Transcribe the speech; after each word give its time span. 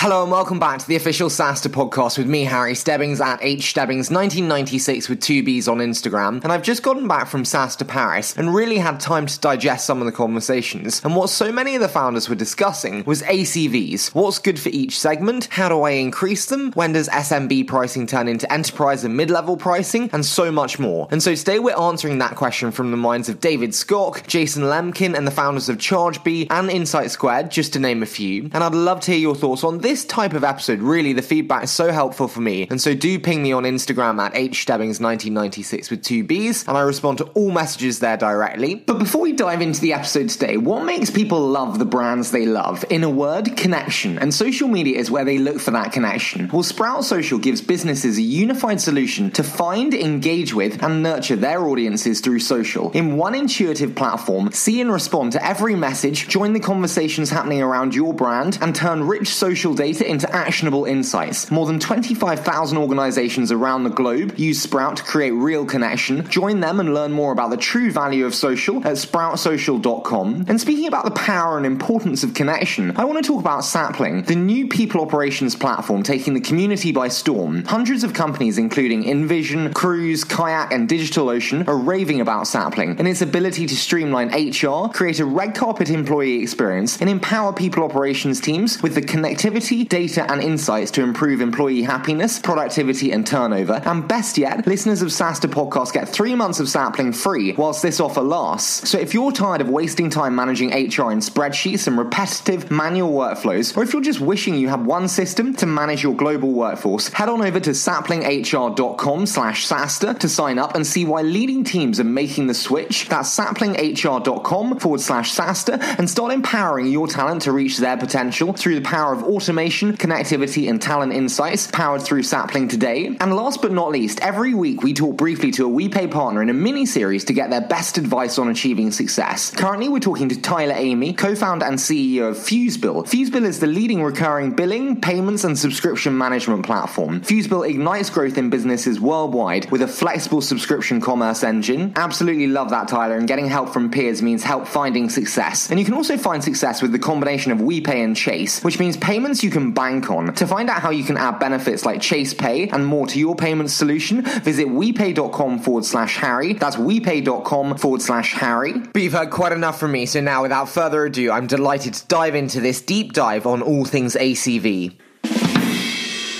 Hello 0.00 0.22
and 0.22 0.32
welcome 0.32 0.58
back 0.58 0.78
to 0.78 0.88
the 0.88 0.96
official 0.96 1.28
SaaStr 1.28 1.68
podcast 1.68 2.16
with 2.16 2.26
me, 2.26 2.44
Harry 2.44 2.74
Stebbings 2.74 3.20
at 3.20 3.38
H 3.42 3.68
Stebbings 3.68 4.10
1996 4.10 5.10
with 5.10 5.20
two 5.20 5.42
B's 5.42 5.68
on 5.68 5.76
Instagram. 5.76 6.42
And 6.42 6.50
I've 6.50 6.62
just 6.62 6.82
gotten 6.82 7.06
back 7.06 7.28
from 7.28 7.42
SaaStr 7.42 7.86
Paris 7.86 8.34
and 8.34 8.54
really 8.54 8.78
had 8.78 8.98
time 8.98 9.26
to 9.26 9.40
digest 9.40 9.84
some 9.84 9.98
of 10.00 10.06
the 10.06 10.12
conversations. 10.12 11.04
And 11.04 11.14
what 11.14 11.28
so 11.28 11.52
many 11.52 11.74
of 11.74 11.82
the 11.82 11.88
founders 11.88 12.30
were 12.30 12.34
discussing 12.34 13.04
was 13.04 13.20
ACVs. 13.24 14.14
What's 14.14 14.38
good 14.38 14.58
for 14.58 14.70
each 14.70 14.98
segment? 14.98 15.48
How 15.50 15.68
do 15.68 15.82
I 15.82 15.90
increase 15.90 16.46
them? 16.46 16.72
When 16.72 16.94
does 16.94 17.10
SMB 17.10 17.66
pricing 17.66 18.06
turn 18.06 18.26
into 18.26 18.50
enterprise 18.50 19.04
and 19.04 19.18
mid-level 19.18 19.58
pricing? 19.58 20.08
And 20.14 20.24
so 20.24 20.50
much 20.50 20.78
more. 20.78 21.08
And 21.10 21.22
so 21.22 21.34
today 21.34 21.58
we're 21.58 21.78
answering 21.78 22.20
that 22.20 22.36
question 22.36 22.70
from 22.70 22.90
the 22.90 22.96
minds 22.96 23.28
of 23.28 23.38
David 23.38 23.72
Skok, 23.72 24.26
Jason 24.26 24.62
Lemkin, 24.62 25.14
and 25.14 25.26
the 25.26 25.30
founders 25.30 25.68
of 25.68 25.76
ChargeBee 25.76 26.46
and 26.48 26.70
Insight 26.70 27.10
Squared, 27.10 27.50
just 27.50 27.74
to 27.74 27.78
name 27.78 28.02
a 28.02 28.06
few. 28.06 28.44
And 28.54 28.64
I'd 28.64 28.74
love 28.74 29.00
to 29.00 29.10
hear 29.10 29.20
your 29.20 29.34
thoughts 29.34 29.62
on 29.62 29.76
this 29.76 29.89
type 30.04 30.32
of 30.32 30.44
episode, 30.44 30.80
really, 30.80 31.12
the 31.12 31.22
feedback 31.22 31.64
is 31.64 31.70
so 31.70 31.90
helpful 31.90 32.28
for 32.28 32.40
me. 32.40 32.66
And 32.70 32.80
so 32.80 32.94
do 32.94 33.18
ping 33.18 33.42
me 33.42 33.52
on 33.52 33.64
Instagram 33.64 34.20
at 34.20 34.34
hstebbings1996 34.34 35.90
with 35.90 36.02
two 36.02 36.24
B's, 36.24 36.66
and 36.68 36.76
I 36.76 36.82
respond 36.82 37.18
to 37.18 37.24
all 37.24 37.50
messages 37.50 37.98
there 37.98 38.16
directly. 38.16 38.76
But 38.76 38.98
before 38.98 39.22
we 39.22 39.32
dive 39.32 39.60
into 39.60 39.80
the 39.80 39.92
episode 39.92 40.28
today, 40.28 40.56
what 40.56 40.84
makes 40.84 41.10
people 41.10 41.40
love 41.40 41.78
the 41.78 41.84
brands 41.84 42.30
they 42.30 42.46
love? 42.46 42.84
In 42.90 43.02
a 43.02 43.10
word, 43.10 43.56
connection. 43.56 44.18
And 44.18 44.32
social 44.32 44.68
media 44.68 44.98
is 44.98 45.10
where 45.10 45.24
they 45.24 45.38
look 45.38 45.58
for 45.60 45.72
that 45.72 45.92
connection. 45.92 46.48
Well, 46.52 46.62
Sprout 46.62 47.04
Social 47.04 47.38
gives 47.38 47.60
businesses 47.60 48.18
a 48.18 48.22
unified 48.22 48.80
solution 48.80 49.30
to 49.32 49.42
find, 49.42 49.92
engage 49.92 50.54
with, 50.54 50.82
and 50.82 51.02
nurture 51.02 51.36
their 51.36 51.66
audiences 51.66 52.20
through 52.20 52.40
social. 52.40 52.90
In 52.92 53.16
one 53.16 53.34
intuitive 53.34 53.94
platform, 53.94 54.52
see 54.52 54.80
and 54.80 54.92
respond 54.92 55.32
to 55.32 55.44
every 55.44 55.74
message, 55.74 56.28
join 56.28 56.52
the 56.52 56.60
conversations 56.60 57.30
happening 57.30 57.62
around 57.62 57.94
your 57.94 58.14
brand, 58.14 58.58
and 58.60 58.74
turn 58.74 59.04
rich 59.04 59.28
social 59.28 59.74
data 59.80 60.06
into 60.06 60.30
actionable 60.30 60.84
insights. 60.84 61.50
More 61.50 61.64
than 61.64 61.80
25,000 61.80 62.76
organizations 62.76 63.50
around 63.50 63.84
the 63.84 63.90
globe 63.90 64.38
use 64.38 64.60
Sprout 64.60 64.98
to 64.98 65.02
create 65.02 65.30
real 65.30 65.64
connection. 65.64 66.28
Join 66.28 66.60
them 66.60 66.80
and 66.80 66.92
learn 66.92 67.12
more 67.12 67.32
about 67.32 67.48
the 67.48 67.56
true 67.56 67.90
value 67.90 68.26
of 68.26 68.34
social 68.34 68.76
at 68.86 68.96
sproutsocial.com. 68.96 70.44
And 70.48 70.60
speaking 70.60 70.86
about 70.86 71.06
the 71.06 71.12
power 71.12 71.56
and 71.56 71.64
importance 71.64 72.22
of 72.22 72.34
connection, 72.34 72.94
I 72.98 73.04
want 73.06 73.24
to 73.24 73.26
talk 73.26 73.40
about 73.40 73.64
Sapling, 73.64 74.24
the 74.24 74.34
new 74.34 74.68
people 74.68 75.00
operations 75.00 75.56
platform 75.56 76.02
taking 76.02 76.34
the 76.34 76.42
community 76.42 76.92
by 76.92 77.08
storm. 77.08 77.64
Hundreds 77.64 78.04
of 78.04 78.12
companies, 78.12 78.58
including 78.58 79.04
InVision, 79.04 79.72
Cruise, 79.72 80.24
Kayak, 80.24 80.72
and 80.74 80.90
DigitalOcean, 80.90 81.66
are 81.66 81.78
raving 81.78 82.20
about 82.20 82.46
Sapling 82.46 82.98
and 82.98 83.08
its 83.08 83.22
ability 83.22 83.66
to 83.66 83.74
streamline 83.74 84.28
HR, 84.28 84.90
create 84.92 85.20
a 85.20 85.24
red 85.24 85.54
carpet 85.54 85.88
employee 85.88 86.42
experience, 86.42 87.00
and 87.00 87.08
empower 87.08 87.54
people 87.54 87.82
operations 87.82 88.42
teams 88.42 88.82
with 88.82 88.94
the 88.94 89.00
connectivity 89.00 89.69
data, 89.70 90.30
and 90.30 90.42
insights 90.42 90.90
to 90.92 91.02
improve 91.02 91.40
employee 91.40 91.82
happiness, 91.82 92.38
productivity, 92.38 93.12
and 93.12 93.26
turnover. 93.26 93.80
And 93.84 94.06
best 94.06 94.36
yet, 94.36 94.66
listeners 94.66 95.02
of 95.02 95.08
SaaStr 95.08 95.50
Podcast 95.50 95.92
get 95.92 96.08
three 96.08 96.34
months 96.34 96.60
of 96.60 96.68
Sapling 96.68 97.12
free 97.12 97.52
whilst 97.52 97.82
this 97.82 98.00
offer 98.00 98.20
lasts. 98.20 98.88
So 98.88 98.98
if 98.98 99.14
you're 99.14 99.32
tired 99.32 99.60
of 99.60 99.68
wasting 99.68 100.10
time 100.10 100.34
managing 100.34 100.70
HR 100.70 101.12
in 101.12 101.20
spreadsheets 101.20 101.86
and 101.86 101.96
repetitive 101.96 102.70
manual 102.70 103.12
workflows, 103.12 103.76
or 103.76 103.82
if 103.82 103.92
you're 103.92 104.02
just 104.02 104.20
wishing 104.20 104.54
you 104.54 104.68
had 104.68 104.84
one 104.84 105.08
system 105.08 105.54
to 105.56 105.66
manage 105.66 106.02
your 106.02 106.14
global 106.14 106.52
workforce, 106.52 107.08
head 107.08 107.28
on 107.28 107.42
over 107.42 107.60
to 107.60 107.70
saplinghr.com 107.70 109.26
slash 109.26 109.66
SaaStr 109.66 110.18
to 110.18 110.28
sign 110.28 110.58
up 110.58 110.74
and 110.74 110.86
see 110.86 111.04
why 111.04 111.22
leading 111.22 111.64
teams 111.64 112.00
are 112.00 112.04
making 112.04 112.46
the 112.46 112.54
switch. 112.54 113.08
That's 113.08 113.36
saplinghr.com 113.36 114.78
forward 114.78 115.00
slash 115.00 115.34
SaaStr 115.34 115.80
and 115.98 116.10
start 116.10 116.32
empowering 116.32 116.86
your 116.86 117.06
talent 117.06 117.42
to 117.42 117.52
reach 117.52 117.78
their 117.78 117.96
potential 117.96 118.52
through 118.52 118.74
the 118.74 118.80
power 118.80 119.12
of 119.12 119.22
automation, 119.22 119.59
connectivity, 119.68 120.68
and 120.68 120.80
talent 120.80 121.12
insights 121.12 121.66
powered 121.66 122.02
through 122.02 122.22
Sapling 122.22 122.68
today. 122.68 123.16
And 123.20 123.36
last 123.36 123.62
but 123.62 123.72
not 123.72 123.90
least, 123.90 124.20
every 124.20 124.54
week 124.54 124.82
we 124.82 124.94
talk 124.94 125.16
briefly 125.16 125.50
to 125.52 125.66
a 125.66 125.70
WePay 125.70 126.10
partner 126.10 126.42
in 126.42 126.48
a 126.48 126.54
mini 126.54 126.86
series 126.86 127.24
to 127.24 127.32
get 127.32 127.50
their 127.50 127.60
best 127.60 127.98
advice 127.98 128.38
on 128.38 128.48
achieving 128.48 128.90
success. 128.90 129.50
Currently, 129.50 129.88
we're 129.88 130.00
talking 130.00 130.28
to 130.30 130.40
Tyler 130.40 130.74
Amy, 130.76 131.12
co 131.12 131.34
founder 131.34 131.66
and 131.66 131.78
CEO 131.78 132.30
of 132.30 132.36
FuseBill. 132.36 133.06
FuseBill 133.06 133.44
is 133.44 133.60
the 133.60 133.66
leading 133.66 134.02
recurring 134.02 134.52
billing, 134.52 135.00
payments, 135.00 135.44
and 135.44 135.58
subscription 135.58 136.16
management 136.16 136.64
platform. 136.64 137.20
FuseBill 137.20 137.68
ignites 137.68 138.10
growth 138.10 138.38
in 138.38 138.50
businesses 138.50 139.00
worldwide 139.00 139.70
with 139.70 139.82
a 139.82 139.88
flexible 139.88 140.40
subscription 140.40 141.00
commerce 141.00 141.42
engine. 141.42 141.92
Absolutely 141.96 142.46
love 142.46 142.70
that, 142.70 142.88
Tyler, 142.88 143.16
and 143.16 143.28
getting 143.28 143.48
help 143.48 143.70
from 143.70 143.90
peers 143.90 144.22
means 144.22 144.42
help 144.42 144.66
finding 144.66 145.08
success. 145.08 145.70
And 145.70 145.78
you 145.78 145.84
can 145.84 145.94
also 145.94 146.16
find 146.16 146.42
success 146.42 146.82
with 146.82 146.92
the 146.92 146.98
combination 146.98 147.52
of 147.52 147.58
WePay 147.58 148.04
and 148.04 148.16
Chase, 148.16 148.62
which 148.62 148.78
means 148.78 148.96
payments 148.96 149.42
you 149.42 149.49
can 149.50 149.72
bank 149.72 150.10
on. 150.10 150.34
To 150.34 150.46
find 150.46 150.70
out 150.70 150.80
how 150.80 150.90
you 150.90 151.04
can 151.04 151.16
add 151.16 151.38
benefits 151.38 151.84
like 151.84 152.00
Chase 152.00 152.34
Pay 152.34 152.68
and 152.68 152.86
more 152.86 153.06
to 153.08 153.18
your 153.18 153.34
payment 153.36 153.70
solution, 153.70 154.22
visit 154.22 154.66
WePay.com 154.66 155.58
forward 155.60 155.84
slash 155.84 156.16
Harry. 156.16 156.54
That's 156.54 156.76
WePay.com 156.76 157.76
forward 157.76 158.02
slash 158.02 158.34
Harry. 158.34 158.72
But 158.72 159.02
you've 159.02 159.12
heard 159.12 159.30
quite 159.30 159.52
enough 159.52 159.78
from 159.80 159.92
me, 159.92 160.06
so 160.06 160.20
now 160.20 160.42
without 160.42 160.68
further 160.68 161.04
ado, 161.04 161.30
I'm 161.30 161.46
delighted 161.46 161.94
to 161.94 162.06
dive 162.06 162.34
into 162.34 162.60
this 162.60 162.80
deep 162.80 163.12
dive 163.12 163.46
on 163.46 163.62
all 163.62 163.84
things 163.84 164.14
ACV. 164.14 164.96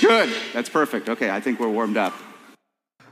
Good. 0.01 0.33
That's 0.53 0.69
perfect. 0.69 1.09
Okay, 1.09 1.29
I 1.29 1.39
think 1.39 1.59
we're 1.59 1.69
warmed 1.69 1.97
up. 1.97 2.13